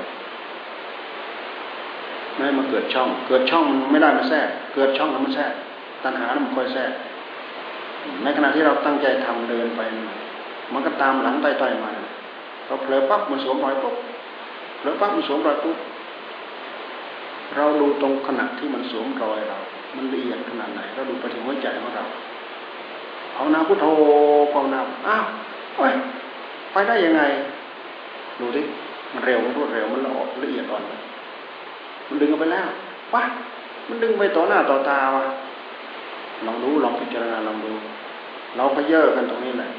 [2.36, 5.52] ไม่มาเกิดช่อง เกิดช่องไม่ได้มาแทรกเกิดช่องแล้วมันแทรก
[6.04, 6.90] ตัณหามันคอยแทรก
[8.22, 9.80] ในขณะที่เราตั้งใจทำเดินไป
[10.72, 11.90] มันก็ตามหลังไต่อยๆมา
[12.66, 13.94] เราเผลอปั๊บมันสวมรอยปุ๊บ
[14.78, 15.76] เผลอปั๊บมันสวมรอยปุ๊บ
[17.56, 19.58] เราดูตรงขณะที่มันสวมรอยเรา
[19.96, 22.04] มันละเอียดขนาดไหนเราดูไปถึงหัวใจของเรา
[23.34, 23.86] ภาวนาพุทโธ
[24.52, 25.24] ภาวนาอ้าว
[25.76, 25.92] เอ้ย
[26.72, 27.22] ไปได้ยังไง
[28.40, 28.62] ดูดิ
[29.12, 30.82] มันเร็วมันรวดเร็วมันละออกละเอียดอ่อน
[32.08, 32.66] มันดึงออกไปแล้ว
[33.14, 33.22] วะ
[33.88, 35.26] มันดึงไปต่อหน้าต่อตาวะ
[36.46, 37.72] ลองดูลองพิจารณาลองดู
[38.56, 39.70] เราก็เยอะกันตรงนี้แหละ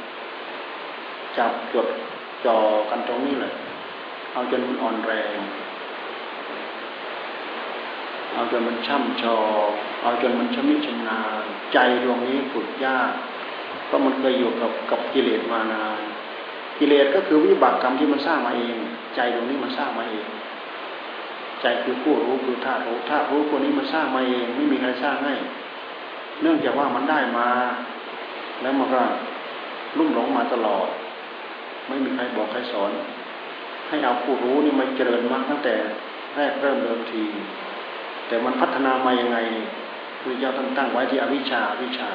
[1.38, 1.88] จับจด
[2.46, 2.58] จ่อ
[2.90, 3.52] กันตรงนี้แหละ
[4.32, 5.38] เอาจนมันอ่อนแรง
[8.38, 9.38] เอาจนมันช่ำชอ
[10.02, 13.12] เอาจนมันชำนิชำนาญใจดวงนี้ฝึกยาก
[13.86, 16.00] เพราะมันเคยอยู่กับกับกิเลสมานาน
[16.80, 18.78] กิเลสก็คือวิบากกรรมที่มันสร้างมาเอง
[19.16, 20.28] ใจดวงนี้มันสร้างมาเอง
[21.62, 25.34] ใจคือผู้รู้คือธาตุรู้ธาตุรู้คนนี้มันสร้างมาเอง ไม่มีใครสร้างให้
[26.42, 27.48] เนื่องจากว่ามันได้มา
[28.62, 29.02] แล้วมันก็
[29.98, 30.88] ลุ่มหลงมาตลอด
[31.88, 32.92] ไม่มีใครบอกใครสอน
[33.88, 35.76] ให้เอาผู้รู้นี่มาเจริญมากตั้งแต่
[36.36, 37.24] แรกเริ่มเดิมที
[38.28, 39.38] แต่มันพัฒนามายังไง
[40.22, 42.10] คือเจ้าตั้งตั้งไว้ที่อวิชชาวิชา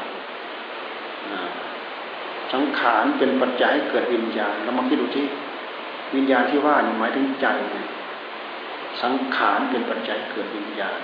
[2.52, 5.26] สังขารเป็นปัจจัยเกิดวิญญาณเรามาคิดดูที่
[6.16, 7.46] วิญญาณที่ว่านี่หมายถึงใจ
[9.02, 10.98] สังขารเป็นปัจจัยเกิดวิญญาณ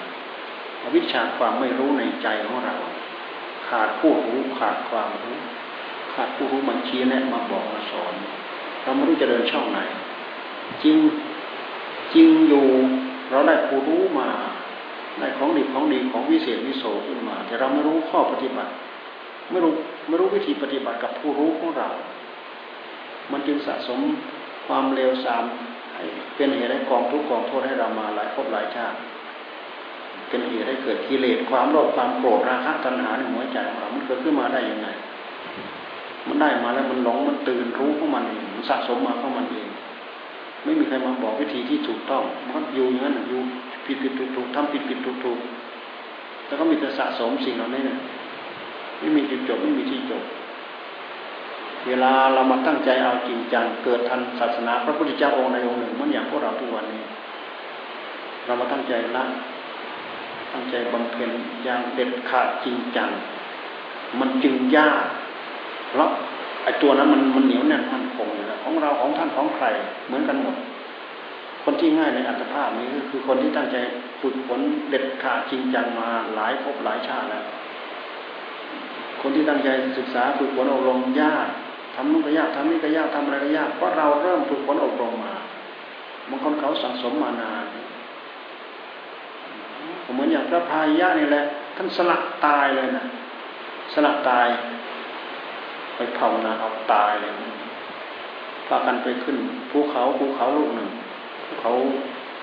[0.83, 2.77] อวิชชาความไม่รู้ในใจของเรา
[3.69, 5.37] ขาดผู้รู้ขาดความรู้
[6.13, 8.15] ขาดผู้รู้มันชี้แนะมาบอกมาสอน
[8.83, 9.79] เราไม่รู้จะเดินช่องไหน
[10.83, 10.97] จริง
[12.15, 12.67] จริงอยู่
[13.31, 14.29] เราได้ผู้รู้มา
[15.21, 18.73] ได้ของดีของดีของวิเศษวิโสขึ้นมา แต่เราไม่รู้ข้อปฏิบัติ
[19.51, 19.73] ไม่รู้
[20.09, 21.89] ไม่รู้วิธีปฏิบัติกับผู้รู้ของเรา
[23.33, 24.01] มันจึงสะสม
[24.67, 25.45] ความเลวทราม
[26.37, 28.97] เป็นเหตุให้กองทุกกองโทษให้เรามาหลายภพหลายชาติ
[30.29, 34.89] เป็นเหตุให้เกิดกิเลสความโลภความโกรธราคะตัณหาในหัวใจของเรามันเกิดขึ้นมาได้ยังไง
[36.29, 39.69] มันได้มาแล้วมันหลงมันตื่นรู้ของมันเองมันสะสมมาของมันเอง
[40.65, 42.23] ไม่มีใครมาบอกวิธีที่ถูกต้อง
[42.55, 43.43] มันอยู่อย่างนั้นอยู่
[43.89, 45.39] ผิดผิดถูกถูกทำผิดผิดถูกถูก
[46.47, 47.99] แล้วก็มีแต่สะสมสิ่งเหล่านี้เนี่ย
[49.01, 50.23] ไม่มีจุดจบไม่มีที่จบ
[51.87, 57.03] เวลาเรามาตั้งใจเอาจริงจังเกิดทันศาสนา พระพุทธเจ้าองค์ในองค์หนึ่งมันอย่างพวกเราทุกวันนี้
[58.47, 59.25] เรามาตั้งใจละ
[60.53, 61.31] ตั้งใจบำเพ็ญ
[61.65, 63.09] อย่างเด็ดขาดจริงจัง
[64.21, 65.05] มันจึงยาก
[65.91, 66.11] เพราะ
[66.65, 69.67] ไอ้ตัวนั้นมันมันเหนียวแน่นมันคงอยู่นะของเราของท่านของใคร
[70.07, 70.57] เหมือนกันหมด
[71.71, 73.77] คนที่ง่ายในอัตภาพนี้ก็คือคนที่ตั้งใจ
[74.21, 77.45] ฝึกฝนเด็ดขาดจริงจังมาหลายภพหลายชาติแล้ว
[79.21, 81.47] คนที่ตั้งใจศึกษาฝึกฝนอบรมยาก
[81.95, 85.35] ทำนู่นก็ยากทำนี่ก็ยากทำอะไรก็ยากเพราะเราเริ่มฝึกฝนอบรมมา
[86.29, 87.65] บางคนเขาสังสมมานาน
[90.13, 91.45] เหมือนอย่างพระพายะนี่แหละ
[91.77, 92.17] ท่านสละ
[92.47, 93.05] ตายเลยนะ
[93.93, 94.47] สละตาย
[95.97, 97.33] ไปภาวนาเอาตายเลย
[98.69, 99.37] พากันไปขึ้น
[99.71, 100.91] ภูเขาภูเขาลูกหนึ่ง
[101.61, 101.73] เขา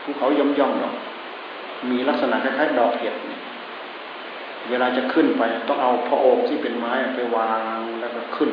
[0.03, 0.95] ภูเขาย่อมย่อมหรอก
[1.91, 3.41] มีลักษณะคล้ายๆดอกเห็ดเนี่ย
[4.69, 8.51] เวลาจะขึ้นไปต้องเอาพระโอกที่เป็นไม้ไปวางแล้วก็ขึ้น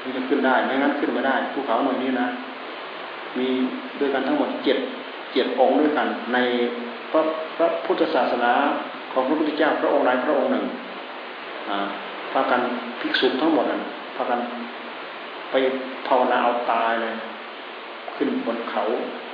[0.00, 2.28] ถึงจะขึ้นได้ไม่งั้นขึ้นไม่ได้ภูเขาหน่อยนี้นะ
[3.38, 3.48] มี
[4.00, 4.78] ด้วยกันทั้งหมดเจ็ด
[5.32, 6.38] เจ็ดองค์ด้วยกัน ใน
[7.10, 7.20] พระ
[7.56, 8.52] พระพุทธศาสนา
[9.12, 10.64] ของพระพุทธเจ้าพระองค์ใดพระองค์หนึ่ง
[12.32, 12.60] พากัน
[13.00, 13.64] ภิกษุทั้งหมด
[14.16, 14.40] พากัน
[15.50, 15.54] ไป
[16.06, 17.14] ภาวนาเอาตายเลย
[18.22, 18.84] ขึ้นบนเขา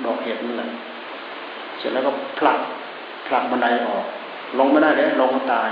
[0.05, 0.69] ดอกเห็ดนั่นแหละ
[1.77, 2.59] เสร็จแล้วก็ผลัก
[3.27, 4.05] ผลักบันไดออก
[4.59, 5.69] ลงไม่ได้เลยลงก็ตาย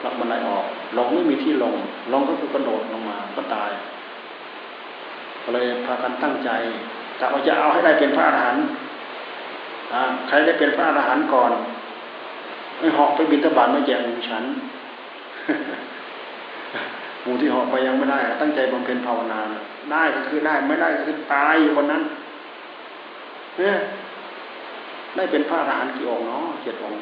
[0.00, 0.64] ผลักบันไดออก
[0.98, 1.74] ลงไม่มีที่ลง
[2.12, 3.70] ลงก็คือกระโดดลงมาก็ตาย
[5.42, 6.50] ก็เลยพากันตั้งใจ
[7.16, 8.64] แต่ว่าจะเอาให้ได้เป็นพระอรหันต์
[10.28, 11.52] ใครได้เป็นพระอรหันต์ก่อน
[12.78, 14.44] ไม่หอกไปบินตบาทไม่แจกหมู่ฉัน
[17.24, 19.40] หมู่ที่หอกไปยังไม่ได้ ตั้งใจบำเพ็ญภาวนา
[19.92, 22.02] ได้ก็คือได้ไม่ได้ก็คือตายอยู่คนนั้น
[23.58, 23.76] เนี่ย
[25.16, 26.98] ได้เป็นพระอรหันต์กี่องค์เนาะเจ็ดองค์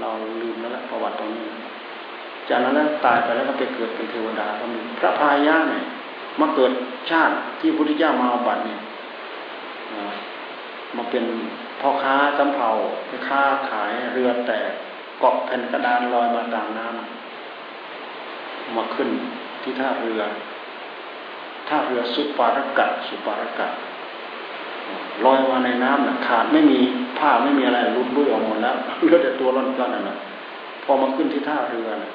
[0.00, 0.08] เรา
[0.42, 1.48] ลืมแล้วละประวัติตรงนี้
[2.48, 5.82] จากนั้นแล้วตายไปแล้วก็ไปเกิดเป็นเทวดาก็มีพระพายะเนี่ย
[6.40, 6.72] มาเกิด
[7.10, 8.80] ชาติที่พุทธเจ้ามาเอาบัตเนี่ย
[10.96, 11.24] มาเป็น
[11.80, 12.68] พ่อค้าจำเภา
[13.28, 14.70] ค้าขายเรือแตก
[15.20, 19.10] เกาะแผ่นกระดานลอยมาตามน้ำมาขึ้น
[19.62, 20.22] ที่ท่าเรือ
[21.68, 23.72] ท่าเรือสุปารกัดสุปารกัด
[25.24, 26.78] ลอยมาในน้ำนะขาดไม่มี
[27.18, 30.16] ผ้าไม่มีอะไรรุดรุยออกหมดแล้วเหลือแต่ตัวร่อนก้อนนั่นนะ
[30.84, 32.12] พอมาขึ้นที่ท่าเรือนะ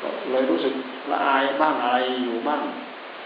[0.00, 0.72] ก็เลยรู้สึก
[1.10, 2.60] ละอายบ้างอะไรอยู่บ้าง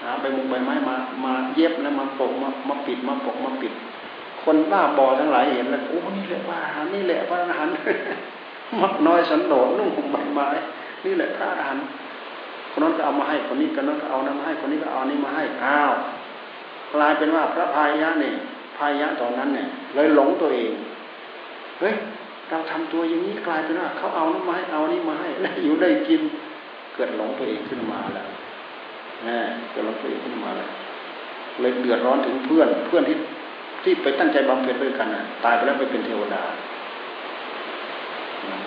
[0.02, 3.72] หาใบมุกใบไม้มามาเย็บแล้วมาปกมามาปิดมาปกมาปิด
[4.42, 7.68] คนบ้าบอทั้งหลายเห็นแล้วโอ้นี่แหละว่าอาหารนี่แหละพระอาหาร
[8.82, 10.48] มักน้อยสันโดษนุ่งห่มใบไม้
[11.04, 11.76] นี่แหละพระอาหาร
[12.78, 15.92] คนนั้นก็เอามาให้คนนี้คนนั้นก็เอานั้นมาให้คนนี้ก็เอานี้มาให้อ้าว
[16.94, 18.34] กลายเป็นว่าพระพายะเนี่ย
[18.76, 20.70] พายะตอนนั้นเนี่ยเลยหลงตัวเอง
[21.80, 21.94] เฮ้ย
[22.48, 26.20] เราทำตัวอย่างนี้กลายเป็นว่าเขาเอานั้นมาให้เอานี้มาให้ได้อยู่ได้กิน
[26.94, 28.28] เกิดหลงตัวเองขึ้นมาแล้ว
[29.26, 29.38] นะ
[29.70, 30.70] เกิดหลงตัวเองขึ้นมาแล้ว
[31.60, 33.16] เลยเดือดร้อนถึงเพื่อนเพื่อนที่
[33.84, 36.42] ที่ไปตั้งใจบำเพ็ญด้วยกันนะตายไปแล้วไปเป็นเทวดา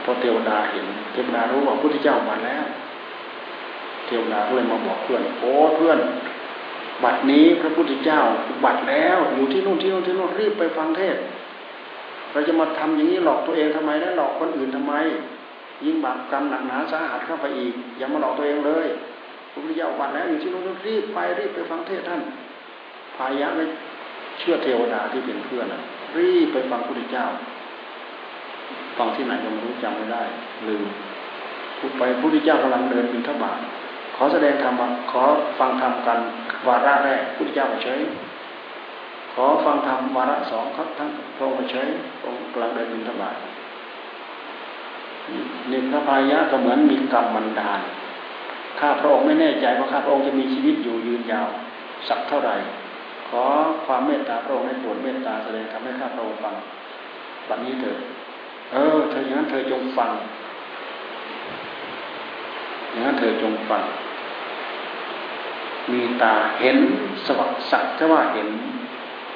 [0.04, 2.66] พอเทวดาเห็นเทวดารู้ว่าพระพุทธเจ้ามาแล้ว
[4.12, 6.00] ทวดาก็เลยมาบอกเพื่อนโอ้เพื่อน
[7.04, 8.20] บัดนี้พระพุทธเจ้า
[8.66, 11.18] บัดแล้วอยู่ที่นู่นที่นู่นที่นู่นรีบไปฟังเทศ
[12.32, 14.94] เราจะมาทำอย่างนี้หลอกตัวเองทำไมและหลอกคนอื่นทำไม
[15.86, 18.88] ยิ่งบาปกรรมหนักหนาสาหัสเข้าไปอีก อย่ามาหลอกตัวเองเลย
[19.52, 22.22] พระพุทธเจ้าบัดแล้วอยู่ที่นู่นรีบไปรีบไปฟังเทศท่าน
[23.16, 23.64] พายะไม่
[24.40, 25.66] เชื่อเทวดาที่เป็นเพื่อน
[26.18, 27.26] รีบไปฟังพระพุทธเจ้า
[28.98, 30.24] ฟังที่ไหนก็ไม่รู้จำไม่ได้
[30.68, 30.84] ลืม
[31.80, 33.60] พูดไปพระพุทธเจ้ากำลังเดินบิณฑบาต
[34.22, 35.24] อแสดงธรรมขอ
[35.60, 36.20] ฟังธรรมกัน
[36.68, 38.02] วาระแรกพุทธเจ้าเฉย
[39.34, 41.88] ขอฟังธรรมวาระสองครับท่านพระองค์เฉย
[42.26, 43.36] องค์กลางเดินบิณฑบาต
[45.72, 47.80] นี่พระพายะก็เหมือนมีกรรมบันดาล
[48.80, 51.50] ข้าพระองค์ไม่แน่ใจว่าข้าพระองค์จะมีชีวิตอยู่ยืนยาว
[52.10, 52.56] สักเท่าไหร่
[53.30, 53.44] ขอ
[53.86, 56.56] ความเมตตาพระองค์ให้โปรดเมตตาแสดงทำให้ข้าพระองค์ฟัง
[57.50, 57.98] วันนี้เถิด
[58.72, 60.12] เออเธออย่างนั้นเธอจงฟัง
[62.92, 63.84] อย่างนั้นเธอจงฟัง
[65.92, 66.78] มีตาเห็น
[67.26, 68.48] สวัสดิ์สักแต่ว่าเห็น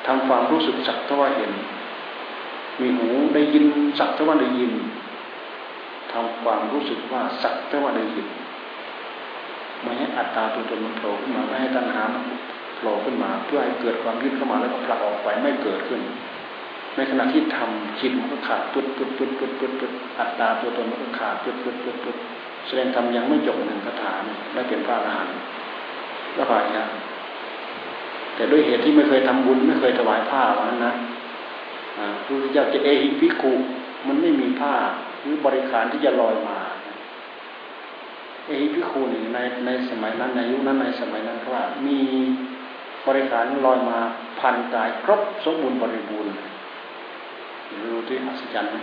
[0.05, 1.51] ทำความรู้สึกสักแต่ว่าเห็น
[2.81, 3.65] มีหูได้ยิน
[3.99, 4.71] สักแต่ว่าได้ยิน
[6.11, 8.27] ทำความรู้สึกว่าสักแต่ว่าได้ยิน
[9.81, 12.23] ไม่ให้อัตตาตัวตนมันโผล่ขึ้นมาไม่ให้ตัณหามัน
[12.77, 16.01] โผล่ขึ้นมา เพื่อให้เกิดความยึดเข้ามาแล้วก็ผลักออกไปไม่เกิดขึ้น
[16.95, 22.15] ในขณะที่ทำจิตมันก็ขาดปุดปุดปุดปุดปุดปุดอัตตาตัวตนมันก็ขาดปุดปุดปุดปุด
[22.67, 24.13] แสดงทำยังไม่จบหนึ่งคาถา
[24.53, 25.35] ได้เป็นพระอรหันต์
[26.37, 26.85] ก็ผ่านยา
[28.35, 30.93] แต่ด้วยเหตุที่ไม่เคยทำบุญ ไม่เคยถวายผ้าวันนั้นนะ
[31.95, 33.53] พระพุทธเจ้าจะเอหิพิกุ
[34.07, 34.75] มันไม่มีผ้า
[35.21, 36.57] หรือบริการที่จะลอยมา
[38.45, 41.99] เอหิพิคุนี่ในในสมัยนั้นในยุคนั้นในสมัยนั้นว่ามี
[43.07, 43.99] บริการลอยมา
[44.39, 46.31] พันกายครบสมบูรณ์บริบูรณ์
[47.91, 48.77] รู้ที่อัศจรรย์ไหม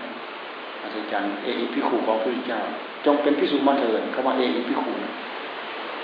[0.82, 2.60] อัศจรรย์เอหิพิขุของพระพุทธเจ้า
[3.06, 5.02] จงเป็นพิสุมาเถิดคำว่าเอหิพิขุเ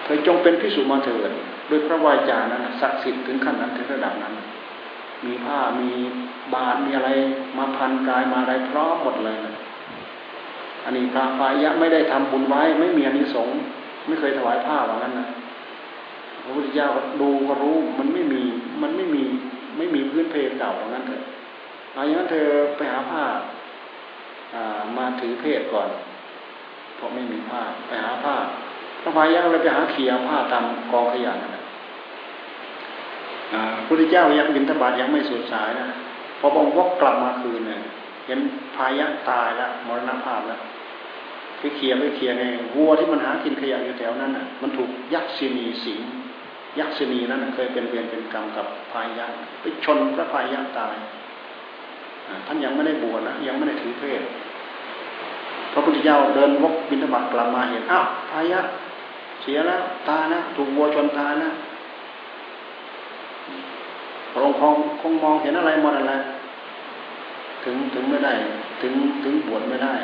[0.08, 1.30] ธอจงเป็นพิสุมาเถิด
[1.68, 4.34] โดยพระวายจานั้นศักดิ์สิทธิ์ถึงขั้นนั้นถึงระดับนั้น
[5.24, 5.90] มีผ้ามี
[6.54, 7.10] บาตรมีอะไร
[7.58, 9.54] มาพันกายมาอะไรพร้อมหมดเลยนะ
[10.84, 13.58] อันนี้พระพายะไม่ได้ทำบุญไว้ไม่มีอนิสงส์
[14.06, 15.28] ไม่เคยถวายผ้าว่างั้นนะ
[16.42, 16.90] พระพุทธเจ้า
[17.20, 18.42] ดูก็รู้มันไม่มี
[18.82, 19.24] มันไม่มี
[19.76, 21.22] ไม่มีพื้นเพเก่าว่างั้นเถอะ
[21.94, 22.46] เอาอย่างนั้นเธอ
[22.76, 23.24] ไปหาผ้า
[24.96, 25.88] มาถือเพศก่อน
[26.96, 28.36] เพราะไม่มีผ้าไปหาผ้า
[29.02, 31.62] พระพายังเลยไปหาเขียผ้าตามกองขยะนั่นแหละ
[33.86, 35.86] พุทธเจ้ายังบินทบาทยังไม่สุดสายนะ
[36.38, 37.80] พอพระองค์วกกลับมาคืนเนี่ย
[38.26, 38.38] เห็น
[38.76, 40.60] พายะตายแล้วมรณภาพแล้ว
[41.58, 42.44] ไปเขียไปเขียไง
[42.74, 46.00] วัวที่มันหากินขยะอยู่แถวนั้นน่ะ มันถูกยักษ์ศีนีสิง
[46.78, 49.26] ยักษ์ศีนีนั้นเคยเป็นเวรเป็นกรรมกับพายะ
[49.60, 50.94] ไปชนพระพายะตาย
[52.46, 54.22] ท่านยังไม่ได้บวชนะยังไม่ได้ถือเพศ
[55.72, 61.50] พระพุทธเจ้าเดินวกบินทบาทกลับมาเห็นอ้าวพายะเสียแล้วตานะถูกวัวชนตานะ
[64.32, 66.14] พระองค์คงคงมองเห็นอะไรหมดอะไร
[67.64, 68.32] ถึงถึงไม่ได้
[68.82, 68.92] ถึง
[69.24, 69.94] ถึงบวชไม่ได้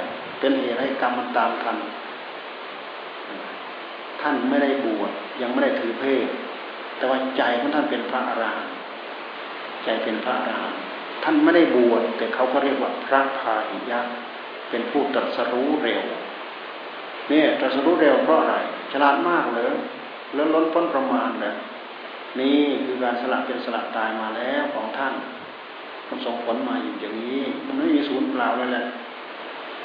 [0.40, 1.76] เป็นเหตุให้กรรมมันตามทัน
[4.20, 6.26] ท่านไม่ได้บวชยังไม่ได้ถือเพศ
[6.96, 8.74] แต่ว่าใจของท่านเป็นพระอรหันต์
[9.84, 10.78] ใจเป็นพระอรหันต์
[11.22, 14.00] ท่านไม่ได้บวชแต่เขาก็เรียกว่าพระพาหิยะ
[14.70, 16.02] เป็นผู้ตรัสรู้เร็ว
[17.28, 18.56] เนี่ยตรัสรู้เร็วเพราะอะไร
[18.96, 19.74] ฉลาดมากเลย
[20.34, 21.54] แล้วล้นพ้นประมาณเลย
[22.40, 25.14] นี่คือการสละเป็นสละตายมาแล้วของท่าน
[26.08, 28.86] มันส่งผลมาอยู่อย่างนี้ มันไม่มีศูนย์เปล่าเลยแหละ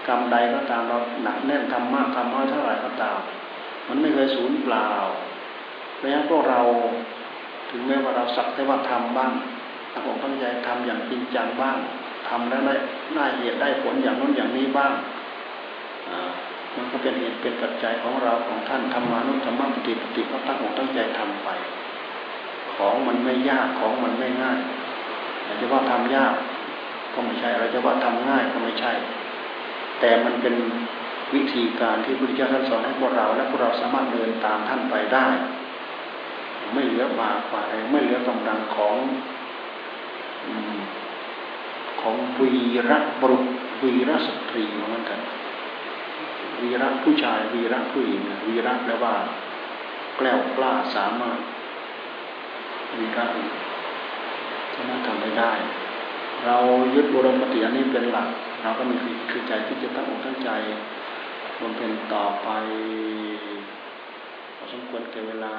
[0.08, 3.20] กรรมใดก็ตามเราหนักแน่นทำมากทำน้อยเท่าไหร่ก็ตาม
[3.88, 4.90] มันไม่เคยศูนย์เปล่า
[5.98, 6.60] เพราะฉะนั้นพวกเรา
[7.70, 9.32] ถึงแม้ว่าเราสักแต่ว่าทำบ้าง
[9.94, 11.78] ตั้งอกตั้งใจทำอย่างจริงจังบ้าง
[12.30, 12.76] ทำแล้วได้
[13.16, 14.92] ได้เหตุได้ผลอย่างนู้นอย่างนี้บ้าง
[16.80, 21.50] มันก็เป็นเหตุเป็นปัจจัยของเราของท่านทำมานุธรรมปฏิปฏิก็ตั้งอกตั้งใจทำไป
[22.76, 24.60] ของมันไม่ยากของมันไม่ง่าย
[25.46, 26.34] อาจจะว่าทำยาก
[27.14, 28.92] ก็ไม่ใช่เราจะว่าทำง่ายก็ไม่ใช่
[30.00, 30.56] แต่มันเป็น
[31.36, 35.28] วิธีการที่พระพุทธเจ้าท่านสอนให้พวกเรา และพวกเราสามารถเดินตามท่านไปได้
[36.74, 38.96] ไม่เหลือบากกว่าอะไรไม่เหลือกำลังของ
[42.02, 42.52] ของวี
[42.90, 43.46] รบุรุษ
[43.82, 45.20] วีรสตรีเหมือนกัน
[46.64, 49.16] วีระผู้ชายวีระผู้หญิงวีระแปลว่า
[50.18, 51.40] แกล้วกล้าสามารถ
[53.00, 53.26] วีระ
[54.76, 55.54] สามารถทำได้ได้
[56.46, 56.58] เรา
[56.94, 58.30] ยึดบุรมปฏิอันนี้เป็นหลัก
[58.62, 58.96] เราก็มี
[59.32, 60.50] คือใจที่จะตั้งอกตั้งใจ
[61.62, 62.50] บำเพ็ญต่อไป
[64.58, 65.56] พอสมควรแก่เวลา